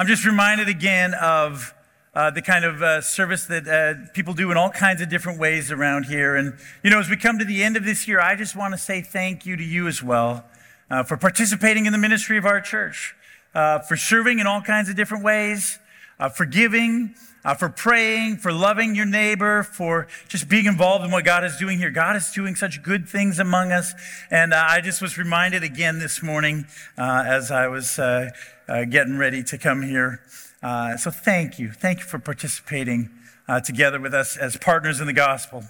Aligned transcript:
I'm 0.00 0.06
just 0.06 0.24
reminded 0.24 0.68
again 0.68 1.12
of 1.14 1.74
uh, 2.14 2.30
the 2.30 2.40
kind 2.40 2.64
of 2.64 2.80
uh, 2.80 3.00
service 3.00 3.46
that 3.46 3.66
uh, 3.66 4.12
people 4.14 4.32
do 4.32 4.52
in 4.52 4.56
all 4.56 4.70
kinds 4.70 5.02
of 5.02 5.08
different 5.08 5.40
ways 5.40 5.72
around 5.72 6.04
here. 6.04 6.36
And, 6.36 6.56
you 6.84 6.90
know, 6.90 7.00
as 7.00 7.10
we 7.10 7.16
come 7.16 7.36
to 7.40 7.44
the 7.44 7.64
end 7.64 7.76
of 7.76 7.84
this 7.84 8.06
year, 8.06 8.20
I 8.20 8.36
just 8.36 8.54
want 8.54 8.74
to 8.74 8.78
say 8.78 9.02
thank 9.02 9.44
you 9.44 9.56
to 9.56 9.64
you 9.64 9.88
as 9.88 10.00
well 10.00 10.44
uh, 10.88 11.02
for 11.02 11.16
participating 11.16 11.86
in 11.86 11.92
the 11.92 11.98
ministry 11.98 12.38
of 12.38 12.46
our 12.46 12.60
church, 12.60 13.16
uh, 13.56 13.80
for 13.80 13.96
serving 13.96 14.38
in 14.38 14.46
all 14.46 14.62
kinds 14.62 14.88
of 14.88 14.94
different 14.94 15.24
ways, 15.24 15.80
uh, 16.20 16.28
for 16.28 16.46
giving, 16.46 17.16
for 17.54 17.68
praying, 17.68 18.36
for 18.38 18.52
loving 18.52 18.94
your 18.94 19.06
neighbor, 19.06 19.62
for 19.62 20.06
just 20.28 20.48
being 20.48 20.66
involved 20.66 21.04
in 21.04 21.10
what 21.10 21.24
God 21.24 21.44
is 21.44 21.56
doing 21.56 21.78
here. 21.78 21.90
God 21.90 22.16
is 22.16 22.30
doing 22.32 22.54
such 22.54 22.82
good 22.82 23.08
things 23.08 23.38
among 23.38 23.72
us. 23.72 23.94
And 24.30 24.52
I 24.52 24.80
just 24.80 25.00
was 25.00 25.16
reminded 25.16 25.62
again 25.62 25.98
this 25.98 26.22
morning 26.22 26.66
as 26.96 27.50
I 27.50 27.68
was 27.68 27.98
uh, 27.98 28.30
getting 28.66 29.18
ready 29.18 29.42
to 29.44 29.58
come 29.58 29.82
here. 29.82 30.20
Uh, 30.62 30.96
so 30.96 31.10
thank 31.10 31.58
you. 31.58 31.70
Thank 31.70 32.00
you 32.00 32.04
for 32.04 32.18
participating 32.18 33.10
uh, 33.46 33.60
together 33.60 34.00
with 34.00 34.12
us 34.12 34.36
as 34.36 34.56
partners 34.56 35.00
in 35.00 35.06
the 35.06 35.12
gospel. 35.12 35.64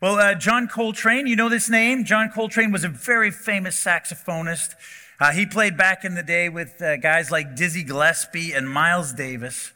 Well, 0.00 0.16
uh, 0.16 0.34
John 0.34 0.68
Coltrane, 0.68 1.26
you 1.26 1.36
know 1.36 1.48
this 1.48 1.68
name? 1.68 2.04
John 2.04 2.30
Coltrane 2.30 2.72
was 2.72 2.84
a 2.84 2.88
very 2.88 3.30
famous 3.30 3.82
saxophonist. 3.82 4.74
Uh, 5.18 5.32
he 5.32 5.44
played 5.44 5.76
back 5.76 6.04
in 6.04 6.14
the 6.14 6.22
day 6.22 6.48
with 6.48 6.80
uh, 6.80 6.96
guys 6.96 7.30
like 7.30 7.54
Dizzy 7.54 7.82
Gillespie 7.82 8.52
and 8.52 8.68
Miles 8.68 9.12
Davis. 9.12 9.72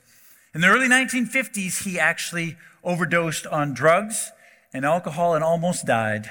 In 0.55 0.61
the 0.61 0.69
early 0.69 0.87
1950s, 0.87 1.83
he 1.83 1.99
actually 1.99 2.57
overdosed 2.85 3.45
on 3.45 3.75
drugs 3.75 4.31
and 4.73 4.85
alcohol 4.85 5.35
and 5.35 5.43
almost 5.43 5.85
died. 5.85 6.31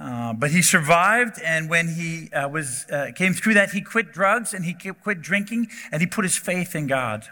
Uh, 0.00 0.32
but 0.32 0.50
he 0.50 0.60
survived, 0.60 1.40
and 1.42 1.70
when 1.70 1.94
he 1.94 2.28
uh, 2.32 2.48
was 2.48 2.86
uh, 2.90 3.12
came 3.14 3.32
through 3.32 3.54
that, 3.54 3.70
he 3.70 3.80
quit 3.80 4.12
drugs 4.12 4.52
and 4.52 4.64
he 4.64 4.74
quit 4.74 5.22
drinking, 5.22 5.68
and 5.92 6.02
he 6.02 6.06
put 6.06 6.24
his 6.24 6.36
faith 6.36 6.74
in 6.74 6.88
God. 6.88 7.24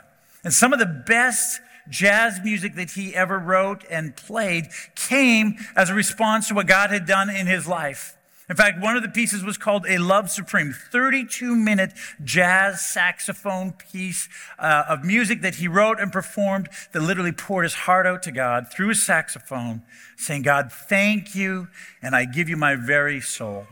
And 0.45 0.53
some 0.53 0.73
of 0.73 0.79
the 0.79 0.87
best 0.87 1.61
jazz 1.91 2.41
music 2.43 2.77
that 2.77 2.93
he 2.93 3.15
ever 3.15 3.39
wrote 3.39 3.85
and 3.91 4.17
played 4.17 4.69
came 4.95 5.57
as 5.77 5.91
a 5.91 5.95
response 5.95 6.49
to 6.49 6.55
what 6.55 6.67
God 6.67 6.91
had 6.91 7.07
done 7.07 7.29
in 7.29 7.47
his 7.47 7.67
life. 7.67 8.17
In 8.49 8.57
fact, 8.57 8.83
one 8.83 8.95
of 8.95 9.03
the 9.03 9.09
pieces 9.09 9.43
was 9.43 9.57
called 9.57 9.87
A 9.89 9.97
Love 9.97 10.31
Supreme, 10.31 10.73
32 10.73 11.57
minute 11.57 11.95
jazz 12.23 12.85
saxophone 12.85 13.73
piece 13.73 14.29
uh, 14.59 14.85
of 14.87 15.03
music 15.03 15.41
that 15.41 15.55
he 15.55 15.67
wrote 15.67 15.99
and 15.99 16.13
performed 16.13 16.69
that 16.93 17.01
literally 17.01 17.33
poured 17.33 17.65
his 17.65 17.75
heart 17.75 18.07
out 18.07 18.23
to 18.25 18.33
God 18.33 18.71
through 18.71 18.89
his 18.89 19.03
saxophone, 19.03 19.83
saying, 20.19 20.43
God, 20.43 20.71
thank 20.71 21.35
you, 21.35 21.69
and 22.03 22.15
I 22.15 22.27
give 22.27 22.51
you 22.51 22.59
my 22.59 22.77
very 22.77 23.21
soul. 23.23 23.67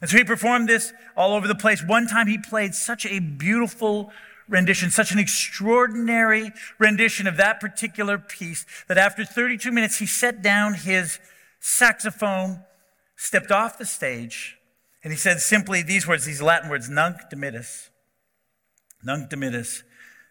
And 0.00 0.08
so 0.08 0.16
he 0.16 0.24
performed 0.24 0.68
this 0.68 0.92
all 1.16 1.32
over 1.32 1.48
the 1.48 1.54
place. 1.56 1.82
One 1.82 2.06
time 2.06 2.28
he 2.28 2.38
played 2.38 2.76
such 2.76 3.06
a 3.06 3.18
beautiful 3.18 4.12
rendition, 4.48 4.90
such 4.90 5.10
an 5.10 5.18
extraordinary 5.18 6.52
rendition 6.78 7.26
of 7.26 7.36
that 7.38 7.58
particular 7.58 8.18
piece 8.18 8.66
that 8.86 8.98
after 8.98 9.24
32 9.24 9.72
minutes, 9.72 9.98
he 9.98 10.06
set 10.06 10.42
down 10.42 10.74
his 10.74 11.18
saxophone 11.58 12.60
stepped 13.16 13.50
off 13.50 13.78
the 13.78 13.86
stage 13.86 14.58
and 15.02 15.12
he 15.12 15.16
said 15.16 15.40
simply 15.40 15.82
these 15.82 16.06
words, 16.06 16.24
these 16.24 16.42
Latin 16.42 16.68
words, 16.68 16.88
nunc 16.88 17.16
dimittis. 17.32 17.90
Nunc 19.04 19.30
dimittis. 19.30 19.82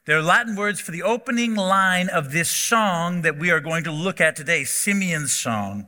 They're 0.06 0.22
Latin 0.22 0.56
words 0.56 0.80
for 0.80 0.92
the 0.92 1.02
opening 1.02 1.56
line 1.56 2.10
of 2.10 2.32
this 2.32 2.50
song 2.50 3.22
that 3.24 3.40
we 3.40 3.50
are 3.50 3.60
going 3.60 3.84
to 3.86 3.92
look 3.92 4.22
at 4.22 4.36
today, 4.36 4.64
Simeon's 4.64 5.34
song. 5.34 5.88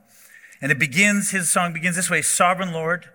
And 0.61 0.71
it 0.71 0.79
begins, 0.79 1.31
his 1.31 1.51
song 1.51 1.73
begins 1.73 1.97
this 1.97 2.09
way 2.09 2.21
Sovereign 2.21 2.71
Lord, 2.71 3.09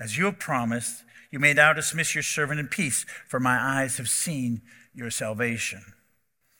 as 0.00 0.16
you 0.16 0.24
have 0.26 0.38
promised, 0.38 1.04
you 1.30 1.38
may 1.38 1.52
now 1.52 1.72
dismiss 1.72 2.14
your 2.14 2.22
servant 2.22 2.60
in 2.60 2.68
peace, 2.68 3.04
for 3.26 3.40
my 3.40 3.58
eyes 3.58 3.96
have 3.98 4.08
seen 4.08 4.62
your 4.94 5.10
salvation. 5.10 5.82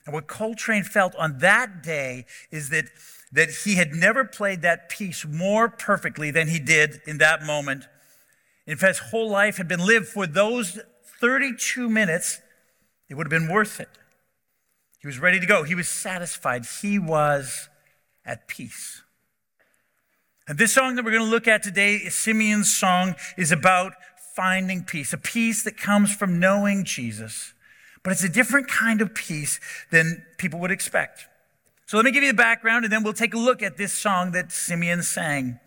And 0.05 0.13
what 0.13 0.27
Coltrane 0.27 0.83
felt 0.83 1.15
on 1.15 1.39
that 1.39 1.81
day 1.81 2.25
is 2.51 2.69
that 2.69 2.89
that 3.33 3.49
he 3.65 3.75
had 3.75 3.93
never 3.93 4.23
played 4.23 4.61
that 4.61 4.89
piece 4.89 5.25
more 5.25 5.67
perfectly 5.67 6.31
than 6.31 6.47
he 6.47 6.59
did 6.59 7.01
in 7.05 7.17
that 7.17 7.43
moment. 7.43 7.87
In 8.65 8.77
fact, 8.77 8.99
his 8.99 9.09
whole 9.09 9.29
life 9.29 9.57
had 9.57 9.67
been 9.67 9.85
lived 9.85 10.07
for 10.07 10.27
those 10.27 10.79
32 11.19 11.89
minutes. 11.89 12.39
It 13.09 13.15
would 13.15 13.25
have 13.25 13.41
been 13.41 13.51
worth 13.51 13.79
it. 13.79 13.89
He 14.99 15.07
was 15.07 15.19
ready 15.19 15.39
to 15.39 15.45
go. 15.45 15.63
He 15.63 15.75
was 15.75 15.89
satisfied. 15.89 16.65
He 16.81 16.99
was 16.99 17.67
at 18.23 18.47
peace. 18.47 19.01
And 20.47 20.57
this 20.57 20.73
song 20.73 20.95
that 20.95 21.03
we're 21.03 21.11
going 21.11 21.23
to 21.23 21.29
look 21.29 21.47
at 21.47 21.63
today, 21.63 21.99
Simeon's 22.09 22.73
song, 22.73 23.15
is 23.35 23.51
about 23.51 23.93
finding 24.35 24.83
peace, 24.83 25.11
a 25.11 25.17
peace 25.17 25.63
that 25.63 25.77
comes 25.77 26.13
from 26.13 26.39
knowing 26.39 26.85
Jesus. 26.85 27.53
But 28.03 28.11
it's 28.11 28.23
a 28.23 28.29
different 28.29 28.67
kind 28.67 29.01
of 29.01 29.15
peace 29.15 29.59
than 29.91 30.25
people 30.37 30.59
would 30.59 30.71
expect. 30.71 31.27
So 31.93 31.97
let 31.97 32.05
me 32.05 32.11
give 32.11 32.23
you 32.23 32.31
the 32.31 32.35
background 32.35 32.85
and 32.85 32.91
then 32.91 33.03
we'll 33.03 33.13
take 33.13 33.35
a 33.35 33.37
look 33.37 33.61
at 33.61 33.77
this 33.77 33.93
song 33.93 34.31
that 34.31 34.51
Simeon 34.51 35.03
sang. 35.03 35.59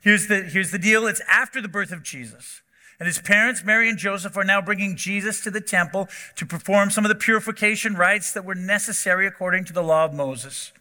Here's 0.00 0.28
the, 0.28 0.40
here's 0.40 0.70
the 0.70 0.78
deal. 0.78 1.06
It's 1.06 1.20
after 1.28 1.60
the 1.60 1.68
birth 1.68 1.92
of 1.92 2.02
Jesus. 2.02 2.62
And 2.98 3.06
his 3.06 3.18
parents, 3.18 3.62
Mary 3.62 3.90
and 3.90 3.98
Joseph, 3.98 4.34
are 4.38 4.44
now 4.44 4.62
bringing 4.62 4.96
Jesus 4.96 5.42
to 5.42 5.50
the 5.50 5.60
temple 5.60 6.08
to 6.36 6.46
perform 6.46 6.88
some 6.88 7.04
of 7.04 7.10
the 7.10 7.14
purification 7.14 7.96
rites 7.96 8.32
that 8.32 8.46
were 8.46 8.54
necessary 8.54 9.26
according 9.26 9.66
to 9.66 9.74
the 9.74 9.82
law 9.82 10.06
of 10.06 10.14
Moses. 10.14 10.72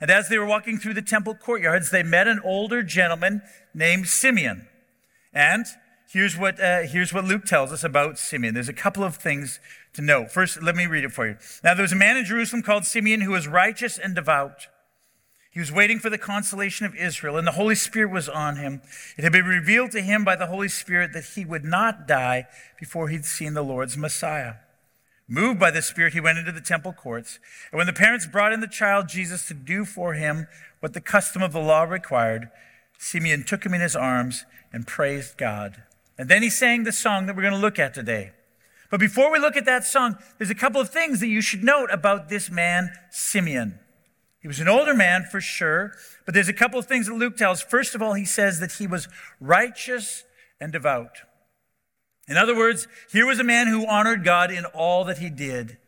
And 0.00 0.10
as 0.10 0.28
they 0.28 0.38
were 0.38 0.44
walking 0.44 0.78
through 0.78 0.94
the 0.94 1.02
temple 1.02 1.36
courtyards, 1.36 1.92
they 1.92 2.02
met 2.02 2.26
an 2.26 2.40
older 2.42 2.82
gentleman 2.82 3.42
named 3.74 4.08
Simeon. 4.08 4.66
And 5.32 5.66
here's 6.10 6.36
what, 6.36 6.58
uh, 6.58 6.82
here's 6.82 7.14
what 7.14 7.24
Luke 7.26 7.44
tells 7.44 7.72
us 7.72 7.84
about 7.84 8.18
Simeon. 8.18 8.54
There's 8.54 8.68
a 8.68 8.72
couple 8.72 9.04
of 9.04 9.18
things 9.18 9.60
to 9.96 10.02
know. 10.02 10.26
First, 10.26 10.62
let 10.62 10.76
me 10.76 10.86
read 10.86 11.04
it 11.04 11.12
for 11.12 11.26
you. 11.26 11.36
Now, 11.64 11.74
there 11.74 11.82
was 11.82 11.92
a 11.92 11.96
man 11.96 12.16
in 12.16 12.24
Jerusalem 12.24 12.62
called 12.62 12.84
Simeon 12.84 13.22
who 13.22 13.32
was 13.32 13.48
righteous 13.48 13.98
and 13.98 14.14
devout. 14.14 14.68
He 15.50 15.60
was 15.60 15.72
waiting 15.72 15.98
for 15.98 16.10
the 16.10 16.18
consolation 16.18 16.84
of 16.84 16.94
Israel, 16.94 17.38
and 17.38 17.46
the 17.46 17.52
Holy 17.52 17.74
Spirit 17.74 18.12
was 18.12 18.28
on 18.28 18.56
him. 18.56 18.82
It 19.16 19.24
had 19.24 19.32
been 19.32 19.46
revealed 19.46 19.90
to 19.92 20.02
him 20.02 20.22
by 20.22 20.36
the 20.36 20.48
Holy 20.48 20.68
Spirit 20.68 21.14
that 21.14 21.24
he 21.34 21.46
would 21.46 21.64
not 21.64 22.06
die 22.06 22.46
before 22.78 23.08
he'd 23.08 23.24
seen 23.24 23.54
the 23.54 23.64
Lord's 23.64 23.96
Messiah. 23.96 24.56
Moved 25.26 25.58
by 25.58 25.70
the 25.70 25.80
Spirit, 25.80 26.12
he 26.12 26.20
went 26.20 26.38
into 26.38 26.52
the 26.52 26.60
temple 26.60 26.92
courts. 26.92 27.38
And 27.72 27.78
when 27.78 27.86
the 27.86 27.94
parents 27.94 28.26
brought 28.26 28.52
in 28.52 28.60
the 28.60 28.68
child 28.68 29.08
Jesus 29.08 29.48
to 29.48 29.54
do 29.54 29.86
for 29.86 30.12
him 30.12 30.46
what 30.80 30.92
the 30.92 31.00
custom 31.00 31.42
of 31.42 31.52
the 31.52 31.58
law 31.58 31.84
required, 31.84 32.50
Simeon 32.98 33.42
took 33.42 33.64
him 33.64 33.74
in 33.74 33.80
his 33.80 33.96
arms 33.96 34.44
and 34.72 34.86
praised 34.86 35.38
God. 35.38 35.82
And 36.18 36.28
then 36.28 36.42
he 36.42 36.50
sang 36.50 36.84
the 36.84 36.92
song 36.92 37.26
that 37.26 37.34
we're 37.34 37.42
going 37.42 37.54
to 37.54 37.58
look 37.58 37.78
at 37.78 37.94
today. 37.94 38.32
But 38.90 39.00
before 39.00 39.32
we 39.32 39.38
look 39.38 39.56
at 39.56 39.64
that 39.64 39.84
song, 39.84 40.16
there's 40.38 40.50
a 40.50 40.54
couple 40.54 40.80
of 40.80 40.90
things 40.90 41.20
that 41.20 41.28
you 41.28 41.40
should 41.40 41.64
note 41.64 41.90
about 41.90 42.28
this 42.28 42.50
man, 42.50 42.90
Simeon. 43.10 43.78
He 44.40 44.48
was 44.48 44.60
an 44.60 44.68
older 44.68 44.94
man 44.94 45.24
for 45.24 45.40
sure, 45.40 45.92
but 46.24 46.32
there's 46.32 46.48
a 46.48 46.52
couple 46.52 46.78
of 46.78 46.86
things 46.86 47.06
that 47.06 47.14
Luke 47.14 47.36
tells. 47.36 47.62
First 47.62 47.94
of 47.94 48.02
all, 48.02 48.14
he 48.14 48.24
says 48.24 48.60
that 48.60 48.72
he 48.72 48.86
was 48.86 49.08
righteous 49.40 50.22
and 50.60 50.72
devout. 50.72 51.18
In 52.28 52.36
other 52.36 52.56
words, 52.56 52.86
here 53.10 53.26
was 53.26 53.38
a 53.38 53.44
man 53.44 53.68
who 53.68 53.86
honored 53.86 54.24
God 54.24 54.50
in 54.50 54.64
all 54.66 55.04
that 55.04 55.18
he 55.18 55.30
did. 55.30 55.78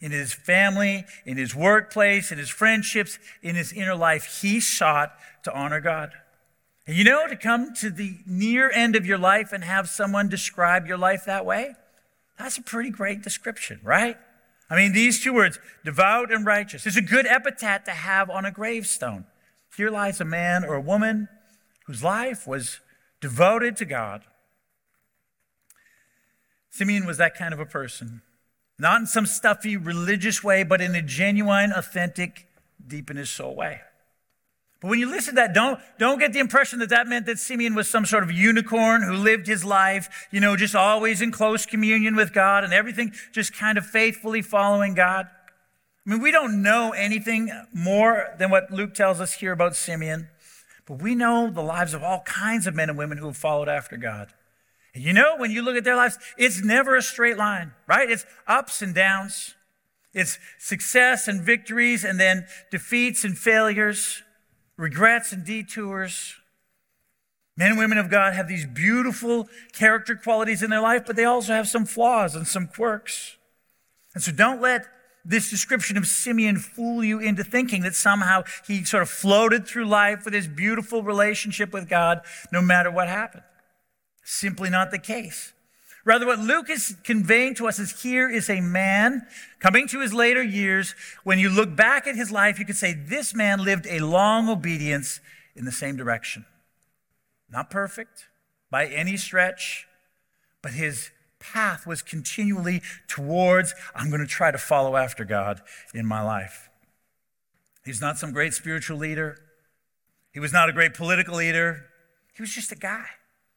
In 0.00 0.12
his 0.12 0.34
family, 0.34 1.04
in 1.24 1.36
his 1.36 1.54
workplace, 1.54 2.30
in 2.30 2.38
his 2.38 2.50
friendships, 2.50 3.18
in 3.42 3.54
his 3.54 3.72
inner 3.72 3.94
life, 3.94 4.40
he 4.42 4.60
sought 4.60 5.12
to 5.44 5.52
honor 5.52 5.80
God. 5.80 6.12
And 6.86 6.96
you 6.96 7.04
know, 7.04 7.26
to 7.26 7.36
come 7.36 7.72
to 7.76 7.90
the 7.90 8.18
near 8.26 8.70
end 8.70 8.96
of 8.96 9.06
your 9.06 9.18
life 9.18 9.52
and 9.52 9.64
have 9.64 9.88
someone 9.88 10.28
describe 10.28 10.86
your 10.86 10.98
life 10.98 11.24
that 11.24 11.46
way, 11.46 11.74
that's 12.38 12.58
a 12.58 12.62
pretty 12.62 12.90
great 12.90 13.22
description, 13.22 13.80
right? 13.82 14.16
I 14.68 14.76
mean, 14.76 14.92
these 14.92 15.22
two 15.22 15.32
words, 15.32 15.58
devout 15.84 16.32
and 16.32 16.44
righteous, 16.44 16.86
is 16.86 16.96
a 16.96 17.02
good 17.02 17.26
epithet 17.26 17.84
to 17.84 17.92
have 17.92 18.30
on 18.30 18.44
a 18.44 18.50
gravestone. 18.50 19.26
Here 19.76 19.90
lies 19.90 20.20
a 20.20 20.24
man 20.24 20.64
or 20.64 20.74
a 20.74 20.80
woman 20.80 21.28
whose 21.86 22.02
life 22.02 22.46
was 22.46 22.80
devoted 23.20 23.76
to 23.76 23.84
God. 23.84 24.22
Simeon 26.70 27.06
was 27.06 27.18
that 27.18 27.36
kind 27.36 27.54
of 27.54 27.60
a 27.60 27.66
person. 27.66 28.22
Not 28.78 29.00
in 29.00 29.06
some 29.06 29.26
stuffy 29.26 29.76
religious 29.76 30.42
way, 30.42 30.64
but 30.64 30.80
in 30.80 30.94
a 30.94 31.02
genuine, 31.02 31.72
authentic, 31.72 32.48
deep 32.84 33.10
in 33.10 33.16
his 33.16 33.30
soul 33.30 33.54
way. 33.54 33.80
But 34.84 34.90
when 34.90 34.98
you 34.98 35.10
listen 35.10 35.34
to 35.34 35.40
that, 35.40 35.54
don't, 35.54 35.80
don't 35.98 36.18
get 36.18 36.34
the 36.34 36.40
impression 36.40 36.78
that 36.80 36.90
that 36.90 37.06
meant 37.06 37.24
that 37.24 37.38
Simeon 37.38 37.74
was 37.74 37.88
some 37.88 38.04
sort 38.04 38.22
of 38.22 38.30
unicorn 38.30 39.02
who 39.02 39.14
lived 39.14 39.46
his 39.46 39.64
life, 39.64 40.28
you 40.30 40.40
know, 40.40 40.56
just 40.56 40.74
always 40.74 41.22
in 41.22 41.32
close 41.32 41.64
communion 41.64 42.14
with 42.14 42.34
God 42.34 42.64
and 42.64 42.72
everything 42.74 43.14
just 43.32 43.56
kind 43.56 43.78
of 43.78 43.86
faithfully 43.86 44.42
following 44.42 44.92
God. 44.92 45.26
I 46.06 46.10
mean, 46.10 46.20
we 46.20 46.30
don't 46.30 46.60
know 46.60 46.90
anything 46.90 47.50
more 47.72 48.34
than 48.38 48.50
what 48.50 48.70
Luke 48.70 48.92
tells 48.92 49.22
us 49.22 49.32
here 49.32 49.52
about 49.52 49.74
Simeon, 49.74 50.28
but 50.84 51.00
we 51.00 51.14
know 51.14 51.48
the 51.48 51.62
lives 51.62 51.94
of 51.94 52.02
all 52.02 52.20
kinds 52.20 52.66
of 52.66 52.74
men 52.74 52.90
and 52.90 52.98
women 52.98 53.16
who 53.16 53.28
have 53.28 53.38
followed 53.38 53.70
after 53.70 53.96
God. 53.96 54.34
And 54.94 55.02
you 55.02 55.14
know, 55.14 55.36
when 55.38 55.50
you 55.50 55.62
look 55.62 55.76
at 55.76 55.84
their 55.84 55.96
lives, 55.96 56.18
it's 56.36 56.62
never 56.62 56.94
a 56.94 57.00
straight 57.00 57.38
line, 57.38 57.72
right? 57.86 58.10
It's 58.10 58.26
ups 58.46 58.82
and 58.82 58.94
downs. 58.94 59.54
It's 60.12 60.38
success 60.58 61.26
and 61.26 61.40
victories 61.40 62.04
and 62.04 62.20
then 62.20 62.46
defeats 62.70 63.24
and 63.24 63.38
failures 63.38 64.22
regrets 64.76 65.32
and 65.32 65.44
detours. 65.44 66.34
Men 67.56 67.70
and 67.70 67.78
women 67.78 67.98
of 67.98 68.10
God 68.10 68.34
have 68.34 68.48
these 68.48 68.66
beautiful 68.66 69.48
character 69.72 70.16
qualities 70.16 70.62
in 70.62 70.70
their 70.70 70.80
life, 70.80 71.04
but 71.06 71.16
they 71.16 71.24
also 71.24 71.52
have 71.52 71.68
some 71.68 71.86
flaws 71.86 72.34
and 72.34 72.46
some 72.46 72.66
quirks. 72.66 73.36
And 74.12 74.22
so 74.22 74.32
don't 74.32 74.60
let 74.60 74.86
this 75.24 75.48
description 75.48 75.96
of 75.96 76.06
Simeon 76.06 76.56
fool 76.58 77.02
you 77.02 77.18
into 77.18 77.42
thinking 77.42 77.82
that 77.82 77.94
somehow 77.94 78.42
he 78.66 78.84
sort 78.84 79.02
of 79.02 79.08
floated 79.08 79.66
through 79.66 79.86
life 79.86 80.24
with 80.24 80.34
his 80.34 80.46
beautiful 80.46 81.02
relationship 81.02 81.72
with 81.72 81.88
God 81.88 82.20
no 82.52 82.60
matter 82.60 82.90
what 82.90 83.08
happened. 83.08 83.44
Simply 84.22 84.68
not 84.68 84.90
the 84.90 84.98
case. 84.98 85.53
Rather, 86.04 86.26
what 86.26 86.38
Luke 86.38 86.68
is 86.68 86.96
conveying 87.02 87.54
to 87.54 87.66
us 87.66 87.78
is 87.78 88.02
here 88.02 88.30
is 88.30 88.50
a 88.50 88.60
man 88.60 89.26
coming 89.58 89.88
to 89.88 90.00
his 90.00 90.12
later 90.12 90.42
years. 90.42 90.94
When 91.24 91.38
you 91.38 91.48
look 91.48 91.74
back 91.74 92.06
at 92.06 92.14
his 92.14 92.30
life, 92.30 92.58
you 92.58 92.66
could 92.66 92.76
say 92.76 92.92
this 92.92 93.34
man 93.34 93.64
lived 93.64 93.86
a 93.88 94.00
long 94.00 94.50
obedience 94.50 95.20
in 95.56 95.64
the 95.64 95.72
same 95.72 95.96
direction. 95.96 96.44
Not 97.50 97.70
perfect 97.70 98.26
by 98.70 98.86
any 98.86 99.16
stretch, 99.16 99.86
but 100.60 100.72
his 100.72 101.10
path 101.38 101.86
was 101.86 102.02
continually 102.02 102.82
towards, 103.08 103.74
I'm 103.94 104.08
going 104.08 104.20
to 104.20 104.26
try 104.26 104.50
to 104.50 104.58
follow 104.58 104.96
after 104.96 105.24
God 105.24 105.62
in 105.94 106.04
my 106.04 106.20
life. 106.20 106.68
He's 107.84 108.00
not 108.00 108.18
some 108.18 108.32
great 108.32 108.52
spiritual 108.52 108.98
leader. 108.98 109.38
He 110.32 110.40
was 110.40 110.52
not 110.52 110.68
a 110.68 110.72
great 110.72 110.94
political 110.94 111.36
leader. 111.36 111.86
He 112.34 112.42
was 112.42 112.50
just 112.50 112.72
a 112.72 112.76
guy 112.76 113.06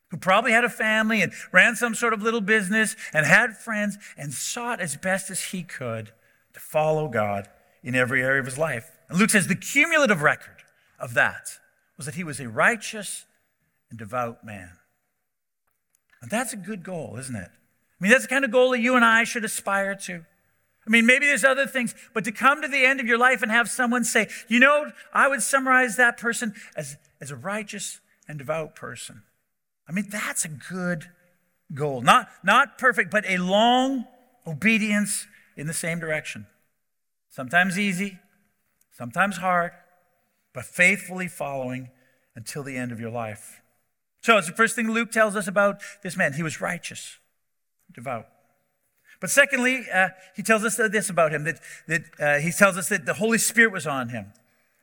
who 0.10 0.18
probably 0.18 0.52
had 0.52 0.64
a 0.64 0.70
family 0.70 1.22
and 1.22 1.34
ran 1.52 1.76
some 1.76 1.94
sort 1.94 2.14
of 2.14 2.22
little 2.22 2.42
business 2.42 2.96
and 3.14 3.26
had 3.26 3.58
friends 3.58 3.98
and 4.18 4.34
sought 4.34 4.80
as 4.80 4.96
best 4.96 5.30
as 5.30 5.46
he 5.46 5.64
could 5.64 6.12
to 6.54 6.60
follow 6.60 7.08
God 7.08 7.48
in 7.84 7.96
every 7.96 8.24
area 8.24 8.40
of 8.40 8.46
his 8.46 8.58
life. 8.58 8.90
And 9.10 9.18
Luke 9.18 9.30
says 9.30 9.48
the 9.48 9.56
cumulative 9.56 10.22
record 10.22 10.64
of 11.00 11.14
that 11.14 11.60
was 11.98 12.06
that 12.06 12.16
he 12.16 12.24
was 12.24 12.40
a 12.40 12.48
righteous 12.50 13.26
and 13.90 14.00
devout 14.00 14.44
man. 14.44 14.72
And 16.22 16.32
that's 16.32 16.54
a 16.54 16.58
good 16.58 16.84
goal, 16.84 17.16
isn't 17.20 17.36
it? 17.36 17.50
I 17.50 18.04
mean, 18.04 18.12
that's 18.12 18.24
the 18.24 18.30
kind 18.30 18.46
of 18.46 18.52
goal 18.52 18.72
that 18.72 18.80
you 18.80 18.96
and 18.96 19.06
I 19.06 19.24
should 19.24 19.46
aspire 19.46 19.96
to. 19.96 20.26
I 20.86 20.90
mean, 20.90 21.06
maybe 21.06 21.26
there's 21.26 21.44
other 21.44 21.68
things, 21.68 21.94
but 22.14 22.24
to 22.24 22.32
come 22.32 22.62
to 22.62 22.68
the 22.68 22.86
end 22.86 23.00
of 23.00 23.08
your 23.08 23.18
life 23.18 23.42
and 23.42 23.52
have 23.52 23.70
someone 23.70 24.04
say, 24.06 24.30
you 24.48 24.60
know, 24.60 24.92
I 25.14 25.28
would 25.28 25.42
summarize 25.42 25.98
that 25.98 26.18
person 26.18 26.54
as, 26.78 26.96
as 27.20 27.30
a 27.30 27.36
righteous 27.36 28.00
and 28.28 28.38
devout 28.38 28.74
person. 28.74 29.24
I 29.88 29.92
mean, 29.92 30.08
that's 30.10 30.46
a 30.46 30.50
good 30.50 31.06
goal. 31.74 32.02
Not, 32.02 32.30
not 32.44 32.78
perfect, 32.78 33.12
but 33.12 33.26
a 33.28 33.38
long 33.38 34.06
obedience 34.46 35.28
in 35.56 35.68
the 35.68 35.74
same 35.74 36.00
direction. 36.00 36.48
Sometimes 37.30 37.78
easy, 37.78 38.20
sometimes 38.92 39.38
hard, 39.38 39.72
but 40.54 40.66
faithfully 40.66 41.28
following 41.28 41.90
until 42.36 42.64
the 42.64 42.78
end 42.78 42.92
of 42.92 43.00
your 43.00 43.12
life. 43.12 43.62
So 44.22 44.38
it's 44.38 44.48
the 44.48 44.54
first 44.54 44.76
thing 44.76 44.92
Luke 44.92 45.12
tells 45.12 45.36
us 45.36 45.48
about 45.48 45.82
this 46.04 46.18
man. 46.18 46.34
He 46.34 46.44
was 46.44 46.60
righteous, 46.60 47.18
devout. 47.94 48.28
But 49.20 49.30
secondly, 49.30 49.86
uh, 49.94 50.10
he 50.36 50.44
tells 50.44 50.64
us 50.64 50.76
this 50.76 51.10
about 51.10 51.32
him 51.32 51.44
that, 51.46 51.60
that 51.88 52.02
uh, 52.20 52.40
he 52.40 52.52
tells 52.52 52.78
us 52.78 52.90
that 52.90 53.06
the 53.06 53.16
Holy 53.16 53.38
Spirit 53.38 53.72
was 53.72 53.88
on 53.88 54.10
him 54.10 54.34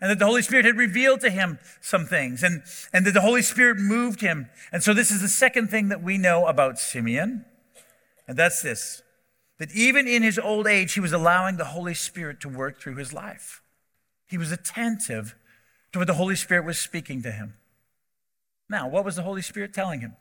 and 0.04 0.10
that 0.10 0.18
the 0.18 0.26
Holy 0.26 0.42
Spirit 0.42 0.66
had 0.66 0.76
revealed 0.76 1.22
to 1.22 1.30
him 1.30 1.58
some 1.80 2.04
things 2.04 2.42
and, 2.42 2.62
and 2.92 3.06
that 3.06 3.12
the 3.12 3.22
Holy 3.22 3.40
Spirit 3.40 3.78
moved 3.78 4.20
him. 4.20 4.50
And 4.70 4.82
so 4.82 4.92
this 4.92 5.10
is 5.10 5.22
the 5.22 5.28
second 5.28 5.68
thing 5.68 5.88
that 5.88 6.02
we 6.02 6.18
know 6.18 6.46
about 6.46 6.78
Simeon. 6.78 7.46
And 8.28 8.36
that's 8.36 8.60
this 8.60 9.02
that 9.58 9.72
even 9.74 10.06
in 10.06 10.22
his 10.22 10.38
old 10.38 10.66
age, 10.66 10.92
he 10.92 11.00
was 11.00 11.14
allowing 11.14 11.56
the 11.56 11.64
Holy 11.64 11.94
Spirit 11.94 12.38
to 12.40 12.50
work 12.50 12.82
through 12.82 12.96
his 12.96 13.14
life. 13.14 13.62
He 14.26 14.36
was 14.36 14.52
attentive 14.52 15.34
to 15.92 16.00
what 16.00 16.06
the 16.06 16.14
Holy 16.14 16.36
Spirit 16.36 16.66
was 16.66 16.76
speaking 16.76 17.22
to 17.22 17.30
him. 17.30 17.54
Now, 18.68 18.86
what 18.86 19.06
was 19.06 19.16
the 19.16 19.22
Holy 19.22 19.40
Spirit 19.40 19.72
telling 19.72 20.00
him? 20.00 20.16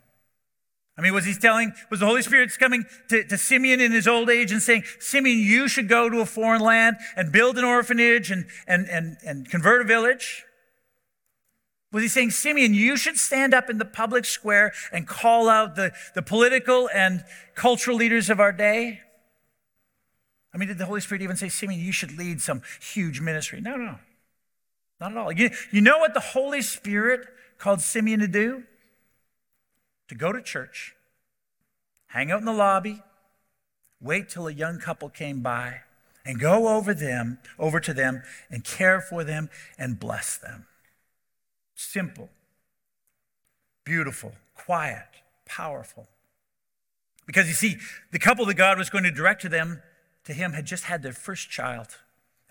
I 0.97 1.01
mean, 1.01 1.13
was 1.13 1.25
he 1.25 1.33
telling, 1.33 1.73
was 1.89 1.99
the 1.99 2.05
Holy 2.05 2.21
Spirit 2.21 2.51
coming 2.59 2.85
to, 3.09 3.23
to 3.23 3.37
Simeon 3.37 3.81
in 3.81 3.91
his 3.91 4.07
old 4.07 4.29
age 4.29 4.51
and 4.51 4.61
saying, 4.61 4.83
Simeon, 4.99 5.39
you 5.39 5.67
should 5.67 5.89
go 5.89 6.07
to 6.07 6.19
a 6.19 6.25
foreign 6.25 6.61
land 6.61 6.97
and 7.15 7.31
build 7.31 7.57
an 7.57 7.63
orphanage 7.63 8.29
and, 8.29 8.45
and, 8.67 8.87
and, 8.87 9.17
and 9.25 9.49
convert 9.49 9.81
a 9.81 9.85
village? 9.85 10.43
Was 11.91 12.03
he 12.03 12.09
saying, 12.09 12.31
Simeon, 12.31 12.73
you 12.73 12.95
should 12.95 13.17
stand 13.17 13.53
up 13.53 13.69
in 13.69 13.79
the 13.79 13.85
public 13.85 14.25
square 14.25 14.71
and 14.91 15.07
call 15.07 15.49
out 15.49 15.75
the, 15.75 15.93
the 16.13 16.21
political 16.21 16.89
and 16.93 17.23
cultural 17.55 17.97
leaders 17.97 18.29
of 18.29 18.39
our 18.39 18.51
day? 18.51 19.01
I 20.53 20.57
mean, 20.57 20.67
did 20.67 20.77
the 20.77 20.85
Holy 20.85 21.01
Spirit 21.01 21.23
even 21.23 21.35
say, 21.35 21.49
Simeon, 21.49 21.79
you 21.79 21.91
should 21.91 22.17
lead 22.17 22.39
some 22.39 22.61
huge 22.79 23.19
ministry? 23.19 23.61
No, 23.61 23.75
no, 23.75 23.97
not 24.99 25.11
at 25.11 25.17
all. 25.17 25.31
You, 25.31 25.49
you 25.71 25.81
know 25.81 25.97
what 25.97 26.13
the 26.13 26.19
Holy 26.19 26.61
Spirit 26.61 27.27
called 27.57 27.81
Simeon 27.81 28.19
to 28.19 28.27
do? 28.27 28.63
To 30.13 30.19
go 30.19 30.31
to 30.31 30.41
church, 30.41 30.95
hang 32.07 32.31
out 32.31 32.39
in 32.39 32.45
the 32.45 32.53
lobby, 32.53 33.01
wait 33.99 34.29
till 34.29 34.47
a 34.47 34.53
young 34.53 34.77
couple 34.77 35.09
came 35.09 35.41
by, 35.41 35.79
and 36.23 36.39
go 36.39 36.67
over 36.67 36.93
them, 36.93 37.39
over 37.57 37.79
to 37.79 37.93
them, 37.93 38.21
and 38.51 38.63
care 38.63 39.01
for 39.01 39.23
them 39.23 39.49
and 39.77 39.99
bless 39.99 40.37
them. 40.37 40.67
Simple, 41.73 42.29
beautiful, 43.83 44.33
quiet, 44.55 45.07
powerful. 45.45 46.07
Because 47.25 47.47
you 47.47 47.53
see, 47.53 47.77
the 48.11 48.19
couple 48.19 48.45
that 48.45 48.53
God 48.53 48.77
was 48.77 48.91
going 48.91 49.05
to 49.05 49.11
direct 49.11 49.41
to 49.41 49.49
them, 49.49 49.81
to 50.25 50.33
him, 50.33 50.53
had 50.53 50.65
just 50.65 50.83
had 50.83 51.01
their 51.01 51.11
first 51.11 51.49
child, 51.49 51.87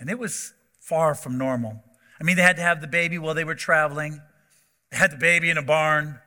and 0.00 0.10
it 0.10 0.18
was 0.18 0.52
far 0.80 1.14
from 1.14 1.38
normal. 1.38 1.84
I 2.20 2.24
mean, 2.24 2.36
they 2.36 2.42
had 2.42 2.56
to 2.56 2.62
have 2.62 2.80
the 2.80 2.88
baby 2.88 3.18
while 3.18 3.34
they 3.34 3.44
were 3.44 3.54
traveling. 3.54 4.20
They 4.90 4.96
had 4.96 5.12
the 5.12 5.16
baby 5.16 5.48
in 5.48 5.58
a 5.58 5.62
barn. 5.62 6.18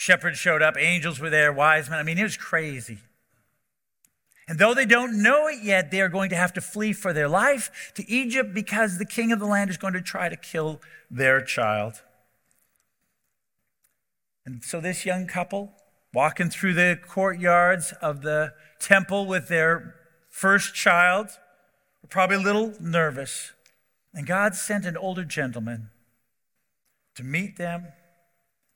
Shepherds 0.00 0.38
showed 0.38 0.62
up, 0.62 0.78
angels 0.78 1.20
were 1.20 1.28
there, 1.28 1.52
wise 1.52 1.90
men. 1.90 1.98
I 1.98 2.02
mean, 2.02 2.16
it 2.16 2.22
was 2.22 2.38
crazy. 2.38 3.00
And 4.48 4.58
though 4.58 4.72
they 4.72 4.86
don't 4.86 5.22
know 5.22 5.46
it 5.46 5.62
yet, 5.62 5.90
they 5.90 6.00
are 6.00 6.08
going 6.08 6.30
to 6.30 6.36
have 6.36 6.54
to 6.54 6.62
flee 6.62 6.94
for 6.94 7.12
their 7.12 7.28
life 7.28 7.92
to 7.96 8.10
Egypt 8.10 8.54
because 8.54 8.96
the 8.96 9.04
king 9.04 9.30
of 9.30 9.40
the 9.40 9.44
land 9.44 9.68
is 9.68 9.76
going 9.76 9.92
to 9.92 10.00
try 10.00 10.30
to 10.30 10.36
kill 10.36 10.80
their 11.10 11.42
child. 11.42 12.00
And 14.46 14.64
so, 14.64 14.80
this 14.80 15.04
young 15.04 15.26
couple, 15.26 15.74
walking 16.14 16.48
through 16.48 16.72
the 16.72 16.98
courtyards 17.06 17.92
of 18.00 18.22
the 18.22 18.54
temple 18.78 19.26
with 19.26 19.48
their 19.48 19.96
first 20.30 20.74
child, 20.74 21.28
were 22.00 22.08
probably 22.08 22.36
a 22.36 22.40
little 22.40 22.72
nervous. 22.80 23.52
And 24.14 24.26
God 24.26 24.54
sent 24.54 24.86
an 24.86 24.96
older 24.96 25.24
gentleman 25.24 25.90
to 27.16 27.22
meet 27.22 27.58
them 27.58 27.88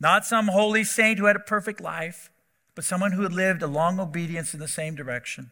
not 0.04 0.26
some 0.26 0.48
holy 0.48 0.84
saint 0.84 1.18
who 1.18 1.24
had 1.24 1.34
a 1.34 1.40
perfect 1.40 1.80
life, 1.80 2.30
but 2.74 2.84
someone 2.84 3.12
who 3.12 3.22
had 3.22 3.32
lived 3.32 3.62
a 3.62 3.66
long 3.66 3.98
obedience 3.98 4.52
in 4.52 4.60
the 4.60 4.68
same 4.68 4.94
direction. 4.94 5.50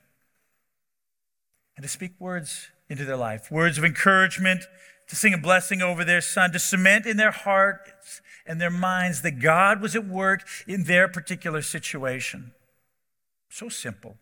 And 1.75 1.83
to 1.83 1.89
speak 1.89 2.13
words 2.19 2.69
into 2.91 3.07
their 3.07 3.17
life, 3.17 3.51
words 3.51 3.79
of 3.79 3.85
encouragement, 3.85 4.65
to 5.09 5.17
sing 5.17 5.33
a 5.33 5.39
blessing 5.39 5.81
over 5.81 6.05
their 6.05 6.21
son, 6.21 6.53
to 6.53 6.59
cement 6.59 7.07
in 7.07 7.17
their 7.17 7.31
hearts 7.31 8.21
and 8.45 8.61
their 8.61 8.69
minds 8.69 9.23
that 9.23 9.41
God 9.41 9.81
was 9.81 9.97
at 9.97 10.07
work 10.07 10.43
in 10.67 10.85
their 10.85 11.09
particular 11.09 11.63
situation. 11.63 12.53
So 13.49 13.71
simple, 13.71 14.19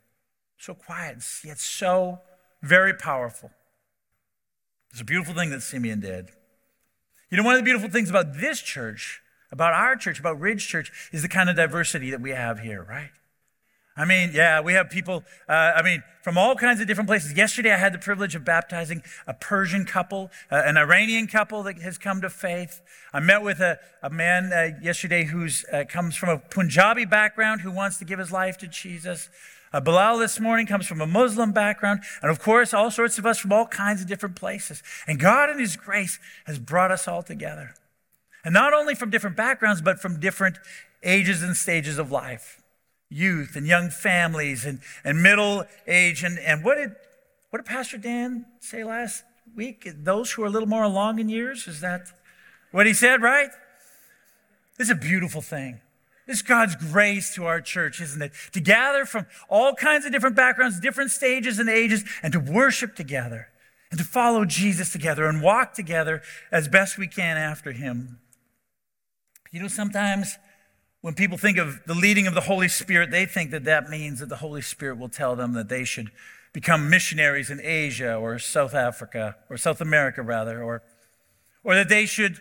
so 0.56 0.74
quiet, 0.74 1.24
yet 1.44 1.58
so 1.58 2.20
very 2.62 2.94
powerful. 2.94 3.50
It's 4.92 5.00
a 5.00 5.04
beautiful 5.04 5.34
thing 5.34 5.50
that 5.50 5.62
Simeon 5.62 5.98
did. 5.98 6.30
You 7.30 7.36
know, 7.36 7.42
one 7.42 7.54
of 7.54 7.60
the 7.60 7.64
beautiful 7.64 7.90
things 7.90 8.10
about 8.10 8.34
this 8.40 8.62
church 8.62 9.20
about 9.52 9.72
our 9.72 9.96
church, 9.96 10.20
about 10.20 10.40
Ridge 10.40 10.66
Church, 10.66 10.92
is 11.12 11.22
the 11.22 11.28
kind 11.28 11.50
of 11.50 11.56
diversity 11.56 12.10
that 12.10 12.20
we 12.20 12.30
have 12.30 12.60
here, 12.60 12.82
right? 12.88 13.10
I 13.96 14.04
mean, 14.04 14.30
yeah, 14.32 14.60
we 14.60 14.72
have 14.74 14.88
people, 14.88 15.24
uh, 15.48 15.52
I 15.52 15.82
mean, 15.82 16.02
from 16.22 16.38
all 16.38 16.54
kinds 16.54 16.80
of 16.80 16.86
different 16.86 17.08
places. 17.08 17.36
Yesterday, 17.36 17.72
I 17.72 17.76
had 17.76 17.92
the 17.92 17.98
privilege 17.98 18.34
of 18.34 18.44
baptizing 18.44 19.02
a 19.26 19.34
Persian 19.34 19.84
couple, 19.84 20.30
uh, 20.50 20.62
an 20.64 20.76
Iranian 20.76 21.26
couple 21.26 21.62
that 21.64 21.78
has 21.82 21.98
come 21.98 22.20
to 22.22 22.30
faith. 22.30 22.80
I 23.12 23.20
met 23.20 23.42
with 23.42 23.60
a, 23.60 23.78
a 24.02 24.08
man 24.08 24.52
uh, 24.52 24.78
yesterday 24.80 25.24
who 25.24 25.48
uh, 25.72 25.84
comes 25.88 26.16
from 26.16 26.28
a 26.28 26.38
Punjabi 26.38 27.04
background 27.04 27.60
who 27.60 27.70
wants 27.70 27.98
to 27.98 28.04
give 28.04 28.18
his 28.18 28.30
life 28.30 28.56
to 28.58 28.68
Jesus. 28.68 29.28
Uh, 29.72 29.80
Bilal 29.80 30.18
this 30.18 30.40
morning 30.40 30.66
comes 30.66 30.86
from 30.86 31.00
a 31.00 31.06
Muslim 31.06 31.52
background. 31.52 32.00
And 32.22 32.30
of 32.30 32.40
course, 32.40 32.72
all 32.72 32.90
sorts 32.90 33.18
of 33.18 33.26
us 33.26 33.38
from 33.38 33.52
all 33.52 33.66
kinds 33.66 34.00
of 34.00 34.08
different 34.08 34.36
places. 34.36 34.82
And 35.06 35.18
God 35.18 35.50
in 35.50 35.58
His 35.58 35.76
grace 35.76 36.18
has 36.46 36.58
brought 36.58 36.90
us 36.90 37.06
all 37.06 37.22
together. 37.22 37.74
And 38.44 38.54
not 38.54 38.72
only 38.72 38.94
from 38.94 39.10
different 39.10 39.36
backgrounds, 39.36 39.82
but 39.82 40.00
from 40.00 40.20
different 40.20 40.58
ages 41.02 41.42
and 41.42 41.56
stages 41.56 41.98
of 41.98 42.10
life 42.10 42.56
youth 43.12 43.56
and 43.56 43.66
young 43.66 43.90
families 43.90 44.64
and, 44.64 44.80
and 45.02 45.20
middle 45.20 45.64
age. 45.86 46.22
And, 46.22 46.38
and 46.38 46.64
what, 46.64 46.76
did, 46.76 46.94
what 47.50 47.58
did 47.58 47.66
Pastor 47.66 47.98
Dan 47.98 48.46
say 48.60 48.84
last 48.84 49.24
week? 49.56 49.88
Those 50.04 50.30
who 50.30 50.44
are 50.44 50.46
a 50.46 50.50
little 50.50 50.68
more 50.68 50.84
along 50.84 51.18
in 51.18 51.28
years? 51.28 51.66
Is 51.66 51.80
that 51.80 52.06
what 52.70 52.86
he 52.86 52.94
said, 52.94 53.20
right? 53.20 53.50
This 54.78 54.88
is 54.88 54.92
a 54.92 54.94
beautiful 54.94 55.42
thing. 55.42 55.80
This 56.26 56.36
is 56.36 56.42
God's 56.42 56.76
grace 56.76 57.34
to 57.34 57.46
our 57.46 57.60
church, 57.60 58.00
isn't 58.00 58.22
it? 58.22 58.30
To 58.52 58.60
gather 58.60 59.04
from 59.04 59.26
all 59.48 59.74
kinds 59.74 60.06
of 60.06 60.12
different 60.12 60.36
backgrounds, 60.36 60.78
different 60.78 61.10
stages 61.10 61.58
and 61.58 61.68
ages, 61.68 62.04
and 62.22 62.32
to 62.32 62.38
worship 62.38 62.94
together 62.94 63.48
and 63.90 63.98
to 63.98 64.04
follow 64.04 64.44
Jesus 64.44 64.92
together 64.92 65.26
and 65.26 65.42
walk 65.42 65.74
together 65.74 66.22
as 66.52 66.68
best 66.68 66.96
we 66.96 67.08
can 67.08 67.36
after 67.36 67.72
him. 67.72 68.20
You 69.50 69.60
know, 69.60 69.68
sometimes 69.68 70.38
when 71.00 71.14
people 71.14 71.38
think 71.38 71.58
of 71.58 71.80
the 71.86 71.94
leading 71.94 72.26
of 72.26 72.34
the 72.34 72.42
Holy 72.42 72.68
Spirit, 72.68 73.10
they 73.10 73.26
think 73.26 73.50
that 73.50 73.64
that 73.64 73.88
means 73.88 74.20
that 74.20 74.28
the 74.28 74.36
Holy 74.36 74.62
Spirit 74.62 74.98
will 74.98 75.08
tell 75.08 75.34
them 75.34 75.54
that 75.54 75.68
they 75.68 75.84
should 75.84 76.10
become 76.52 76.90
missionaries 76.90 77.50
in 77.50 77.60
Asia 77.60 78.14
or 78.14 78.38
South 78.38 78.74
Africa 78.74 79.36
or 79.48 79.56
South 79.56 79.80
America, 79.80 80.22
rather, 80.22 80.62
or, 80.62 80.82
or 81.64 81.74
that 81.74 81.88
they 81.88 82.06
should, 82.06 82.38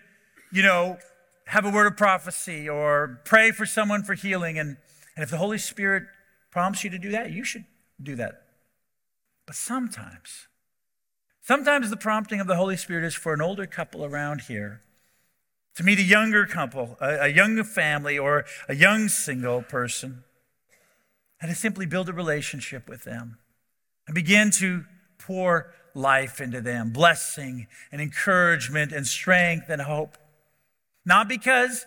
you 0.52 0.62
know, 0.62 0.98
have 1.48 1.66
a 1.66 1.72
word 1.72 1.88
of 1.88 1.98
prophecy 1.98 2.70
or 2.70 3.22
pray 3.26 3.52
for 3.52 3.66
someone 3.66 4.04
for 4.04 4.14
healing. 4.14 4.60
And, 4.60 4.78
and 5.16 5.24
if 5.24 5.32
the 5.32 5.38
Holy 5.38 5.58
Spirit 5.58 6.04
prompts 6.52 6.84
you 6.84 6.90
to 6.92 7.00
do 7.00 7.10
that, 7.12 7.32
you 7.32 7.44
should 7.44 7.66
do 8.02 8.16
that. 8.18 8.44
But 9.48 9.56
sometimes, 9.56 10.48
sometimes 11.42 11.90
the 11.90 11.98
prompting 11.98 12.40
of 12.40 12.46
the 12.46 12.56
Holy 12.56 12.78
Spirit 12.78 13.04
is 13.04 13.16
for 13.16 13.34
an 13.34 13.42
older 13.42 13.66
couple 13.66 14.06
around 14.06 14.42
here 14.42 14.82
to 15.76 15.84
meet 15.84 16.00
a 16.00 16.04
younger 16.04 16.46
couple, 16.46 16.98
a, 17.00 17.26
a 17.26 17.28
young 17.28 17.64
family, 17.64 18.18
or 18.18 18.46
a 18.68 18.76
young 18.76 19.08
single 19.08 19.62
person, 19.62 20.24
and 21.42 21.50
to 21.50 21.56
simply 21.56 21.86
build 21.86 22.10
a 22.10 22.14
relationship 22.14 22.90
with 22.90 23.04
them 23.04 23.38
and 24.08 24.16
begin 24.16 24.52
to 24.52 24.84
pour 25.18 25.74
life 25.94 26.42
into 26.42 26.62
them, 26.62 26.92
blessing 26.92 27.68
and 27.92 28.02
encouragement 28.02 28.92
and 28.92 29.08
strength 29.08 29.70
and 29.70 29.82
hope. 29.82 30.18
Not 31.06 31.28
because 31.28 31.86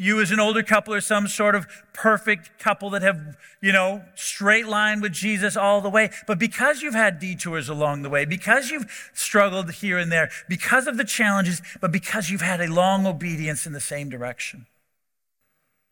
you 0.00 0.20
as 0.20 0.30
an 0.30 0.38
older 0.38 0.62
couple 0.62 0.94
are 0.94 1.00
some 1.00 1.26
sort 1.26 1.56
of 1.56 1.66
perfect 1.92 2.56
couple 2.60 2.88
that 2.90 3.02
have, 3.02 3.36
you 3.60 3.72
know, 3.72 4.04
straight 4.14 4.68
line 4.68 5.00
with 5.00 5.10
Jesus 5.10 5.56
all 5.56 5.80
the 5.80 5.90
way, 5.90 6.10
but 6.24 6.38
because 6.38 6.82
you've 6.82 6.94
had 6.94 7.18
detours 7.18 7.68
along 7.68 8.02
the 8.02 8.08
way, 8.08 8.24
because 8.24 8.70
you've 8.70 9.10
struggled 9.12 9.72
here 9.72 9.98
and 9.98 10.12
there, 10.12 10.30
because 10.48 10.86
of 10.86 10.98
the 10.98 11.04
challenges, 11.04 11.60
but 11.80 11.90
because 11.90 12.30
you've 12.30 12.42
had 12.42 12.60
a 12.60 12.72
long 12.72 13.08
obedience 13.08 13.66
in 13.66 13.72
the 13.72 13.80
same 13.80 14.08
direction. 14.08 14.66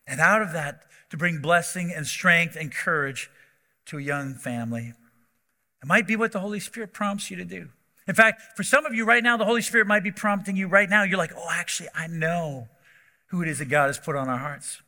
And 0.07 0.21
out 0.21 0.41
of 0.41 0.53
that, 0.53 0.83
to 1.09 1.17
bring 1.17 1.39
blessing 1.39 1.91
and 1.93 2.07
strength 2.07 2.55
and 2.55 2.73
courage 2.73 3.29
to 3.87 3.97
a 3.97 4.01
young 4.01 4.35
family. 4.35 4.93
It 5.81 5.85
might 5.85 6.07
be 6.07 6.15
what 6.15 6.31
the 6.31 6.39
Holy 6.39 6.61
Spirit 6.61 6.93
prompts 6.93 7.29
you 7.29 7.35
to 7.35 7.45
do. 7.45 7.69
In 8.07 8.15
fact, 8.15 8.55
for 8.55 8.63
some 8.63 8.85
of 8.85 8.93
you 8.93 9.03
right 9.03 9.23
now, 9.23 9.35
the 9.35 9.45
Holy 9.45 9.61
Spirit 9.61 9.85
might 9.85 10.03
be 10.03 10.11
prompting 10.11 10.55
you 10.55 10.67
right 10.67 10.89
now. 10.89 11.03
You're 11.03 11.17
like, 11.17 11.33
oh, 11.35 11.49
actually, 11.51 11.89
I 11.93 12.07
know 12.07 12.69
who 13.27 13.41
it 13.41 13.47
is 13.47 13.59
that 13.59 13.65
God 13.65 13.87
has 13.87 13.97
put 13.97 14.15
on 14.15 14.29
our 14.29 14.37
hearts. 14.37 14.81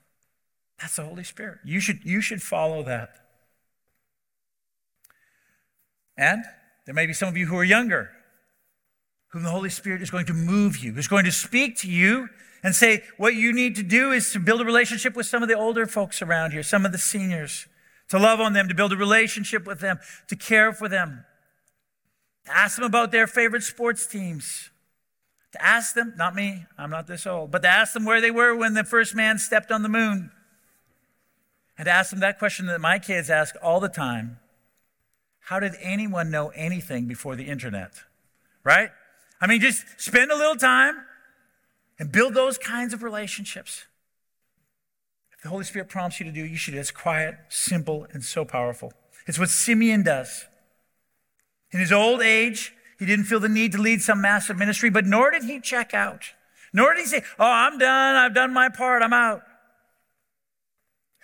That's 0.79 0.95
the 0.95 1.03
Holy 1.03 1.23
Spirit. 1.23 1.59
You 1.65 1.79
should, 1.79 2.03
you 2.03 2.21
should 2.21 2.41
follow 2.41 2.83
that. 2.83 3.09
And 6.17 6.43
there 6.85 6.95
may 6.95 7.05
be 7.05 7.13
some 7.13 7.29
of 7.29 7.37
you 7.37 7.47
who 7.47 7.57
are 7.57 7.63
younger, 7.63 8.11
whom 9.29 9.43
the 9.43 9.49
Holy 9.49 9.69
Spirit 9.69 10.01
is 10.01 10.09
going 10.09 10.25
to 10.25 10.33
move 10.33 10.77
you, 10.77 10.97
is 10.97 11.07
going 11.07 11.25
to 11.25 11.31
speak 11.31 11.77
to 11.79 11.89
you 11.89 12.29
and 12.63 12.75
say, 12.75 13.03
what 13.17 13.35
you 13.35 13.53
need 13.53 13.75
to 13.75 13.83
do 13.83 14.11
is 14.11 14.31
to 14.33 14.39
build 14.39 14.59
a 14.59 14.65
relationship 14.65 15.15
with 15.15 15.25
some 15.25 15.41
of 15.43 15.49
the 15.49 15.55
older 15.55 15.85
folks 15.85 16.21
around 16.21 16.51
here, 16.51 16.63
some 16.63 16.85
of 16.85 16.91
the 16.91 16.97
seniors 16.97 17.67
to 18.09 18.19
love 18.19 18.39
on 18.39 18.53
them, 18.53 18.67
to 18.67 18.73
build 18.73 18.91
a 18.91 18.97
relationship 18.97 19.65
with 19.65 19.79
them, 19.79 19.99
to 20.27 20.35
care 20.35 20.73
for 20.73 20.89
them, 20.89 21.25
ask 22.47 22.75
them 22.75 22.85
about 22.85 23.11
their 23.11 23.27
favorite 23.27 23.63
sports 23.63 24.05
teams, 24.07 24.71
to 25.51 25.63
ask 25.63 25.95
them, 25.95 26.13
not 26.15 26.35
me, 26.35 26.65
I'm 26.77 26.89
not 26.89 27.07
this 27.07 27.25
old, 27.25 27.51
but 27.51 27.61
to 27.63 27.67
ask 27.67 27.93
them 27.93 28.05
where 28.05 28.21
they 28.21 28.31
were 28.31 28.55
when 28.55 28.73
the 28.73 28.83
first 28.83 29.15
man 29.15 29.39
stepped 29.39 29.71
on 29.71 29.81
the 29.81 29.89
moon. 29.89 30.31
And 31.77 31.85
to 31.85 31.91
ask 31.91 32.11
them 32.11 32.19
that 32.19 32.37
question 32.37 32.65
that 32.67 32.81
my 32.81 32.99
kids 32.99 33.29
ask 33.29 33.55
all 33.61 33.79
the 33.79 33.89
time 33.89 34.39
How 35.39 35.59
did 35.59 35.73
anyone 35.81 36.29
know 36.29 36.49
anything 36.49 37.07
before 37.07 37.35
the 37.35 37.45
internet? 37.45 37.93
Right? 38.63 38.89
I 39.41 39.47
mean, 39.47 39.61
just 39.61 39.85
spend 39.97 40.31
a 40.31 40.35
little 40.35 40.57
time 40.57 40.95
and 41.97 42.11
build 42.11 42.33
those 42.33 42.57
kinds 42.57 42.93
of 42.93 43.01
relationships 43.01 43.85
If 45.31 45.41
the 45.41 45.49
Holy 45.49 45.63
Spirit 45.63 45.89
prompts 45.89 46.19
you 46.19 46.25
to 46.25 46.31
do, 46.31 46.45
you 46.45 46.57
should. 46.57 46.73
It's 46.73 46.91
quiet, 46.91 47.35
simple, 47.47 48.05
and 48.11 48.23
so 48.23 48.43
powerful. 48.43 48.91
It's 49.25 49.39
what 49.39 49.49
Simeon 49.49 50.03
does. 50.03 50.45
In 51.71 51.79
his 51.79 51.91
old 51.91 52.21
age, 52.21 52.73
he 52.99 53.05
didn't 53.05 53.25
feel 53.25 53.39
the 53.39 53.49
need 53.49 53.71
to 53.71 53.81
lead 53.81 54.01
some 54.01 54.21
massive 54.21 54.57
ministry, 54.57 54.89
but 54.89 55.05
nor 55.05 55.31
did 55.31 55.45
he 55.45 55.59
check 55.59 55.93
out. 55.93 56.33
Nor 56.73 56.93
did 56.93 57.01
he 57.01 57.07
say, 57.07 57.23
Oh, 57.39 57.45
I'm 57.45 57.79
done. 57.79 58.15
I've 58.15 58.35
done 58.35 58.53
my 58.53 58.69
part. 58.69 59.01
I'm 59.01 59.13
out. 59.13 59.41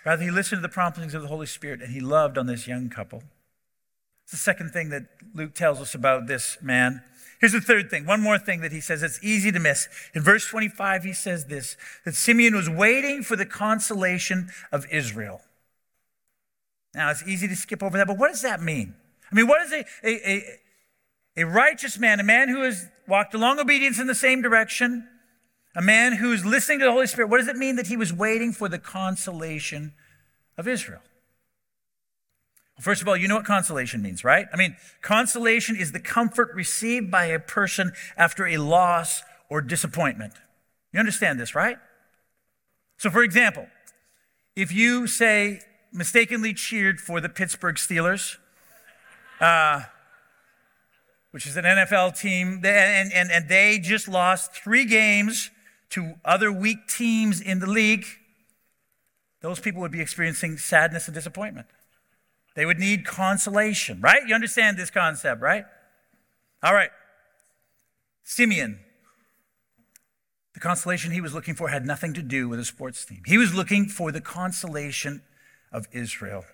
Rather, 0.04 0.22
he 0.22 0.30
listened 0.30 0.58
to 0.58 0.62
the 0.62 0.72
promptings 0.72 1.14
of 1.14 1.22
the 1.22 1.28
Holy 1.28 1.46
Spirit 1.46 1.82
and 1.82 1.92
he 1.92 2.00
loved 2.00 2.38
on 2.38 2.46
this 2.46 2.66
young 2.66 2.88
couple. 2.88 3.22
It's 4.24 4.32
the 4.32 4.38
second 4.38 4.70
thing 4.70 4.88
that 4.90 5.04
Luke 5.34 5.54
tells 5.54 5.80
us 5.80 5.94
about 5.94 6.26
this 6.26 6.58
man. 6.62 7.02
Here's 7.40 7.52
the 7.52 7.60
third 7.60 7.90
thing. 7.90 8.06
One 8.06 8.22
more 8.22 8.38
thing 8.38 8.60
that 8.62 8.72
he 8.72 8.80
says 8.80 9.02
it's 9.02 9.22
easy 9.22 9.52
to 9.52 9.58
miss. 9.58 9.88
In 10.14 10.22
verse 10.22 10.48
25, 10.48 11.04
he 11.04 11.12
says 11.12 11.46
this 11.46 11.76
that 12.04 12.14
Simeon 12.14 12.54
was 12.54 12.70
waiting 12.70 13.22
for 13.22 13.36
the 13.36 13.44
consolation 13.44 14.48
of 14.72 14.86
Israel. 14.90 15.42
Now, 16.94 17.10
it's 17.10 17.26
easy 17.26 17.46
to 17.46 17.56
skip 17.56 17.82
over 17.82 17.98
that, 17.98 18.06
but 18.06 18.16
what 18.16 18.28
does 18.28 18.42
that 18.42 18.62
mean? 18.62 18.94
I 19.30 19.34
mean, 19.34 19.46
what 19.46 19.60
is 19.60 19.72
a, 19.72 19.84
a, 20.02 20.28
a, 20.28 20.58
a 21.36 21.44
righteous 21.44 21.98
man, 21.98 22.20
a 22.20 22.24
man 22.24 22.48
who 22.48 22.62
has 22.62 22.86
walked 23.06 23.34
along 23.34 23.58
obedience 23.58 23.98
in 23.98 24.06
the 24.06 24.14
same 24.14 24.42
direction, 24.42 25.08
a 25.74 25.82
man 25.82 26.14
who's 26.14 26.44
listening 26.44 26.78
to 26.80 26.86
the 26.86 26.92
Holy 26.92 27.06
Spirit? 27.06 27.28
What 27.28 27.38
does 27.38 27.48
it 27.48 27.56
mean 27.56 27.76
that 27.76 27.86
he 27.86 27.96
was 27.96 28.12
waiting 28.12 28.52
for 28.52 28.68
the 28.68 28.78
consolation 28.78 29.92
of 30.56 30.66
Israel? 30.66 31.02
Well, 32.76 32.82
First 32.82 33.02
of 33.02 33.08
all, 33.08 33.16
you 33.16 33.28
know 33.28 33.36
what 33.36 33.44
consolation 33.44 34.02
means, 34.02 34.24
right? 34.24 34.46
I 34.52 34.56
mean, 34.56 34.76
consolation 35.02 35.76
is 35.76 35.92
the 35.92 36.00
comfort 36.00 36.50
received 36.54 37.10
by 37.10 37.26
a 37.26 37.38
person 37.38 37.92
after 38.16 38.46
a 38.46 38.56
loss 38.56 39.22
or 39.48 39.60
disappointment. 39.60 40.32
You 40.92 41.00
understand 41.00 41.38
this, 41.38 41.54
right? 41.54 41.78
So, 42.96 43.10
for 43.10 43.22
example, 43.22 43.66
if 44.54 44.72
you 44.72 45.06
say 45.06 45.60
mistakenly 45.92 46.54
cheered 46.54 47.00
for 47.00 47.20
the 47.20 47.28
Pittsburgh 47.28 47.76
Steelers, 47.76 48.36
uh, 49.40 49.82
which 51.36 51.46
is 51.46 51.54
an 51.58 51.64
NFL 51.64 52.18
team, 52.18 52.62
and, 52.64 53.12
and, 53.12 53.30
and 53.30 53.46
they 53.46 53.78
just 53.78 54.08
lost 54.08 54.52
three 54.52 54.86
games 54.86 55.50
to 55.90 56.14
other 56.24 56.50
weak 56.50 56.88
teams 56.88 57.42
in 57.42 57.58
the 57.58 57.66
league, 57.66 58.06
those 59.42 59.60
people 59.60 59.82
would 59.82 59.92
be 59.92 60.00
experiencing 60.00 60.56
sadness 60.56 61.08
and 61.08 61.14
disappointment. 61.14 61.66
They 62.54 62.64
would 62.64 62.78
need 62.78 63.04
consolation, 63.04 64.00
right? 64.00 64.26
You 64.26 64.34
understand 64.34 64.78
this 64.78 64.88
concept, 64.88 65.42
right? 65.42 65.66
All 66.62 66.72
right. 66.72 66.88
Simeon. 68.22 68.78
The 70.54 70.60
consolation 70.60 71.12
he 71.12 71.20
was 71.20 71.34
looking 71.34 71.54
for 71.54 71.68
had 71.68 71.84
nothing 71.84 72.14
to 72.14 72.22
do 72.22 72.48
with 72.48 72.60
a 72.60 72.64
sports 72.64 73.04
team. 73.04 73.20
He 73.26 73.36
was 73.36 73.52
looking 73.52 73.88
for 73.90 74.10
the 74.10 74.22
consolation 74.22 75.20
of 75.70 75.86
Israel, 75.92 76.46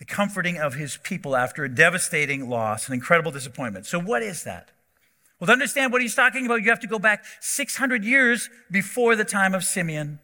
the 0.00 0.06
comforting 0.06 0.58
of 0.58 0.74
his 0.74 0.96
people 0.96 1.36
after 1.36 1.62
a 1.62 1.68
devastating 1.68 2.48
loss, 2.48 2.88
an 2.88 2.94
incredible 2.94 3.30
disappointment. 3.30 3.86
So, 3.86 4.00
what 4.00 4.22
is 4.22 4.42
that? 4.44 4.70
Well, 5.38 5.46
to 5.46 5.52
understand 5.52 5.92
what 5.92 6.02
he's 6.02 6.14
talking 6.14 6.46
about, 6.46 6.62
you 6.62 6.70
have 6.70 6.80
to 6.80 6.86
go 6.86 6.98
back 6.98 7.24
600 7.40 8.02
years 8.02 8.50
before 8.70 9.14
the 9.14 9.24
time 9.24 9.54
of 9.54 9.62
Simeon. 9.62 10.18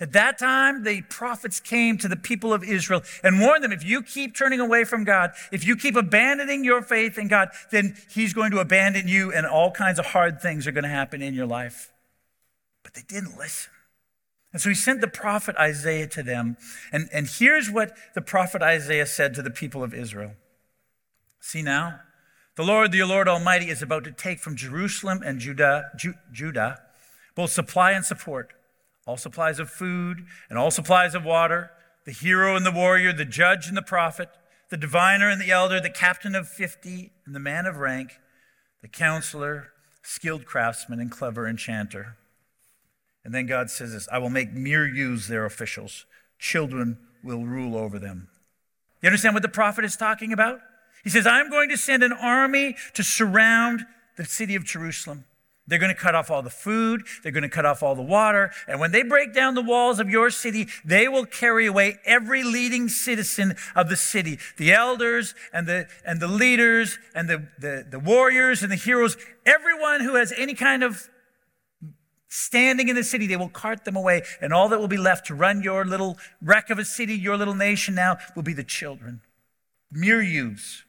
At 0.00 0.12
that 0.12 0.38
time, 0.38 0.84
the 0.84 1.02
prophets 1.02 1.60
came 1.60 1.98
to 1.98 2.08
the 2.08 2.16
people 2.16 2.52
of 2.52 2.64
Israel 2.64 3.02
and 3.22 3.40
warned 3.40 3.62
them 3.62 3.72
if 3.72 3.84
you 3.84 4.02
keep 4.02 4.34
turning 4.34 4.60
away 4.60 4.84
from 4.84 5.04
God, 5.04 5.32
if 5.52 5.66
you 5.66 5.76
keep 5.76 5.96
abandoning 5.96 6.64
your 6.64 6.82
faith 6.82 7.18
in 7.18 7.28
God, 7.28 7.48
then 7.70 7.96
He's 8.10 8.32
going 8.32 8.52
to 8.52 8.58
abandon 8.58 9.06
you 9.06 9.32
and 9.32 9.46
all 9.46 9.70
kinds 9.70 9.98
of 9.98 10.06
hard 10.06 10.40
things 10.40 10.66
are 10.66 10.72
going 10.72 10.84
to 10.84 10.90
happen 10.90 11.20
in 11.20 11.34
your 11.34 11.46
life. 11.46 11.92
But 12.82 12.94
they 12.94 13.02
didn't 13.06 13.36
listen. 13.36 13.72
And 14.58 14.62
so 14.64 14.70
He 14.70 14.74
sent 14.74 15.00
the 15.00 15.06
prophet 15.06 15.54
Isaiah 15.54 16.08
to 16.08 16.20
them. 16.20 16.56
And, 16.90 17.08
and 17.12 17.28
here's 17.28 17.70
what 17.70 17.96
the 18.16 18.20
prophet 18.20 18.60
Isaiah 18.60 19.06
said 19.06 19.32
to 19.34 19.42
the 19.42 19.52
people 19.52 19.84
of 19.84 19.94
Israel 19.94 20.32
See 21.38 21.62
now, 21.62 22.00
the 22.56 22.64
Lord, 22.64 22.90
the 22.90 23.04
Lord 23.04 23.28
Almighty, 23.28 23.70
is 23.70 23.82
about 23.82 24.02
to 24.02 24.10
take 24.10 24.40
from 24.40 24.56
Jerusalem 24.56 25.22
and 25.24 25.38
Judah, 25.38 25.92
Ju- 25.96 26.14
Judah 26.32 26.80
both 27.36 27.52
supply 27.52 27.92
and 27.92 28.04
support 28.04 28.52
all 29.06 29.16
supplies 29.16 29.60
of 29.60 29.70
food 29.70 30.26
and 30.50 30.58
all 30.58 30.72
supplies 30.72 31.14
of 31.14 31.24
water, 31.24 31.70
the 32.04 32.10
hero 32.10 32.56
and 32.56 32.66
the 32.66 32.72
warrior, 32.72 33.12
the 33.12 33.24
judge 33.24 33.68
and 33.68 33.76
the 33.76 33.82
prophet, 33.82 34.28
the 34.70 34.76
diviner 34.76 35.30
and 35.30 35.40
the 35.40 35.52
elder, 35.52 35.80
the 35.80 35.88
captain 35.88 36.34
of 36.34 36.48
50 36.48 37.12
and 37.26 37.32
the 37.32 37.38
man 37.38 37.64
of 37.64 37.76
rank, 37.76 38.18
the 38.82 38.88
counselor, 38.88 39.68
skilled 40.02 40.46
craftsman, 40.46 40.98
and 40.98 41.12
clever 41.12 41.46
enchanter. 41.46 42.16
And 43.28 43.34
then 43.34 43.44
God 43.44 43.68
says 43.68 43.92
this 43.92 44.08
I 44.10 44.16
will 44.16 44.30
make 44.30 44.54
mere 44.54 44.88
youths 44.88 45.28
their 45.28 45.44
officials, 45.44 46.06
children 46.38 46.96
will 47.22 47.44
rule 47.44 47.76
over 47.76 47.98
them. 47.98 48.28
You 49.02 49.08
understand 49.08 49.34
what 49.34 49.42
the 49.42 49.50
prophet 49.50 49.84
is 49.84 49.98
talking 49.98 50.32
about? 50.32 50.60
He 51.04 51.10
says, 51.10 51.26
I'm 51.26 51.50
going 51.50 51.68
to 51.68 51.76
send 51.76 52.02
an 52.02 52.14
army 52.14 52.74
to 52.94 53.04
surround 53.04 53.84
the 54.16 54.24
city 54.24 54.54
of 54.54 54.64
Jerusalem. 54.64 55.26
They're 55.66 55.78
going 55.78 55.94
to 55.94 56.00
cut 56.00 56.14
off 56.14 56.30
all 56.30 56.40
the 56.40 56.48
food. 56.48 57.02
They're 57.22 57.30
going 57.30 57.42
to 57.42 57.50
cut 57.50 57.66
off 57.66 57.82
all 57.82 57.94
the 57.94 58.00
water. 58.00 58.50
And 58.66 58.80
when 58.80 58.92
they 58.92 59.02
break 59.02 59.34
down 59.34 59.54
the 59.54 59.60
walls 59.60 60.00
of 60.00 60.08
your 60.08 60.30
city, 60.30 60.66
they 60.82 61.06
will 61.06 61.26
carry 61.26 61.66
away 61.66 61.98
every 62.06 62.42
leading 62.42 62.88
citizen 62.88 63.56
of 63.76 63.90
the 63.90 63.96
city. 63.96 64.38
The 64.56 64.72
elders 64.72 65.34
and 65.52 65.66
the, 65.66 65.86
and 66.02 66.18
the 66.18 66.28
leaders 66.28 66.98
and 67.14 67.28
the, 67.28 67.46
the, 67.58 67.86
the 67.90 67.98
warriors 67.98 68.62
and 68.62 68.72
the 68.72 68.76
heroes. 68.76 69.18
Everyone 69.44 70.00
who 70.00 70.14
has 70.14 70.32
any 70.34 70.54
kind 70.54 70.82
of 70.82 71.10
standing 72.28 72.88
in 72.88 72.96
the 72.96 73.04
city, 73.04 73.26
they 73.26 73.36
will 73.36 73.48
cart 73.48 73.84
them 73.84 73.96
away. 73.96 74.22
And 74.40 74.52
all 74.52 74.68
that 74.68 74.78
will 74.78 74.88
be 74.88 74.96
left 74.96 75.26
to 75.26 75.34
run 75.34 75.62
your 75.62 75.84
little 75.84 76.18
wreck 76.40 76.70
of 76.70 76.78
a 76.78 76.84
city, 76.84 77.14
your 77.14 77.36
little 77.36 77.54
nation 77.54 77.94
now, 77.94 78.18
will 78.36 78.42
be 78.42 78.52
the 78.52 78.64
children. 78.64 79.22
mere 79.90 80.22
youths. 80.22 80.84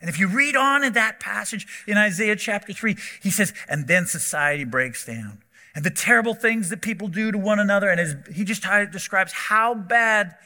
And 0.00 0.08
if 0.08 0.18
you 0.18 0.28
read 0.28 0.56
on 0.56 0.84
in 0.84 0.92
that 0.92 1.18
passage 1.18 1.66
in 1.86 1.96
Isaiah 1.96 2.36
chapter 2.36 2.72
3, 2.72 2.96
he 3.22 3.30
says, 3.30 3.52
and 3.68 3.88
then 3.88 4.06
society 4.06 4.64
breaks 4.64 5.06
down. 5.06 5.42
And 5.74 5.84
the 5.84 5.90
terrible 5.90 6.34
things 6.34 6.68
that 6.70 6.82
people 6.82 7.08
do 7.08 7.32
to 7.32 7.38
one 7.38 7.58
another. 7.58 7.88
And 7.88 8.00
as 8.00 8.14
he 8.32 8.44
just 8.44 8.64
describes 8.92 9.32
how 9.32 9.74
bad 9.74 10.36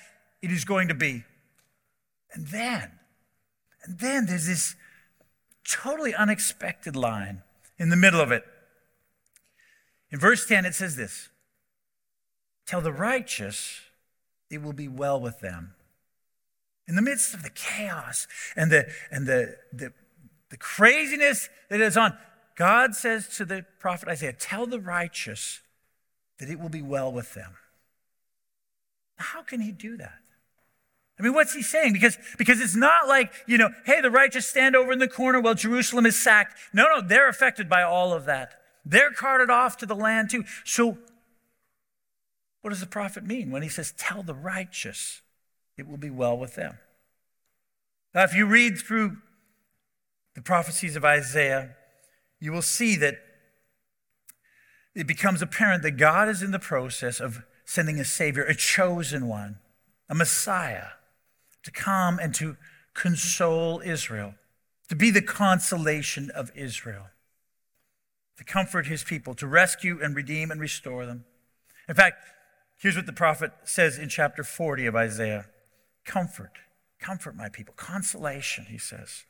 it 0.40 0.50
is 0.50 0.64
going 0.64 0.88
to 0.88 0.94
be. 0.94 1.24
And 2.32 2.46
then, 2.48 2.92
and 3.84 3.98
then 3.98 4.26
there's 4.26 4.46
this 4.46 4.76
totally 5.68 6.14
unexpected 6.14 6.96
line 6.96 7.42
in 7.78 7.90
the 7.90 7.96
middle 7.96 8.20
of 8.20 8.32
it. 8.32 8.44
In 10.10 10.18
verse 10.18 10.46
10, 10.46 10.64
it 10.64 10.74
says 10.74 10.96
this 10.96 11.28
Tell 12.66 12.80
the 12.80 12.92
righteous 12.92 13.80
it 14.50 14.62
will 14.62 14.72
be 14.72 14.88
well 14.88 15.20
with 15.20 15.40
them. 15.40 15.74
In 16.86 16.96
the 16.96 17.02
midst 17.02 17.34
of 17.34 17.42
the 17.42 17.50
chaos 17.50 18.26
and 18.56 18.72
the, 18.72 18.88
and 19.10 19.26
the, 19.26 19.56
the, 19.72 19.92
the 20.48 20.56
craziness 20.56 21.50
that 21.68 21.80
is 21.80 21.96
on, 21.98 22.16
God 22.56 22.94
says 22.94 23.28
to 23.36 23.44
the 23.44 23.66
prophet 23.78 24.08
Isaiah, 24.08 24.32
Tell 24.32 24.66
the 24.66 24.80
righteous 24.80 25.60
that 26.38 26.48
it 26.48 26.58
will 26.58 26.70
be 26.70 26.82
well 26.82 27.12
with 27.12 27.34
them. 27.34 27.56
How 29.16 29.42
can 29.42 29.60
he 29.60 29.72
do 29.72 29.96
that? 29.98 30.20
I 31.18 31.22
mean, 31.22 31.34
what's 31.34 31.52
he 31.52 31.62
saying? 31.62 31.92
Because, 31.92 32.16
because 32.38 32.60
it's 32.60 32.76
not 32.76 33.08
like, 33.08 33.32
you 33.46 33.58
know, 33.58 33.70
hey, 33.84 34.00
the 34.00 34.10
righteous 34.10 34.46
stand 34.46 34.76
over 34.76 34.92
in 34.92 35.00
the 35.00 35.08
corner 35.08 35.40
while 35.40 35.54
Jerusalem 35.54 36.06
is 36.06 36.16
sacked. 36.16 36.56
No, 36.72 36.84
no, 36.84 37.00
they're 37.00 37.28
affected 37.28 37.68
by 37.68 37.82
all 37.82 38.12
of 38.12 38.24
that. 38.26 38.54
They're 38.84 39.10
carted 39.10 39.50
off 39.50 39.76
to 39.78 39.86
the 39.86 39.94
land 39.94 40.30
too. 40.30 40.44
So, 40.64 40.98
what 42.62 42.70
does 42.70 42.80
the 42.80 42.86
prophet 42.86 43.24
mean 43.24 43.50
when 43.50 43.62
he 43.62 43.68
says, 43.68 43.92
Tell 43.96 44.22
the 44.22 44.34
righteous 44.34 45.22
it 45.76 45.86
will 45.86 45.96
be 45.96 46.10
well 46.10 46.36
with 46.36 46.54
them? 46.54 46.78
Now, 48.14 48.24
if 48.24 48.34
you 48.34 48.46
read 48.46 48.78
through 48.78 49.18
the 50.34 50.42
prophecies 50.42 50.96
of 50.96 51.04
Isaiah, 51.04 51.76
you 52.40 52.52
will 52.52 52.62
see 52.62 52.96
that 52.96 53.18
it 54.94 55.06
becomes 55.06 55.42
apparent 55.42 55.82
that 55.82 55.92
God 55.92 56.28
is 56.28 56.42
in 56.42 56.50
the 56.50 56.58
process 56.58 57.20
of 57.20 57.44
sending 57.64 58.00
a 58.00 58.04
Savior, 58.04 58.44
a 58.44 58.54
chosen 58.54 59.28
one, 59.28 59.58
a 60.08 60.14
Messiah 60.14 60.88
to 61.62 61.70
come 61.70 62.18
and 62.18 62.34
to 62.34 62.56
console 62.94 63.80
Israel, 63.84 64.34
to 64.88 64.96
be 64.96 65.10
the 65.10 65.22
consolation 65.22 66.30
of 66.30 66.50
Israel, 66.54 67.06
to 68.38 68.44
comfort 68.44 68.86
his 68.86 69.04
people, 69.04 69.34
to 69.34 69.46
rescue 69.46 69.98
and 70.02 70.16
redeem 70.16 70.50
and 70.50 70.60
restore 70.60 71.04
them. 71.04 71.24
In 71.88 71.94
fact, 71.94 72.24
here's 72.78 72.96
what 72.96 73.06
the 73.06 73.12
prophet 73.12 73.50
says 73.64 73.98
in 73.98 74.08
chapter 74.08 74.42
40 74.42 74.86
of 74.86 74.96
Isaiah 74.96 75.46
Comfort, 76.04 76.52
comfort 76.98 77.36
my 77.36 77.50
people. 77.50 77.74
Consolation, 77.76 78.66
he 78.70 78.78
says. 78.78 79.24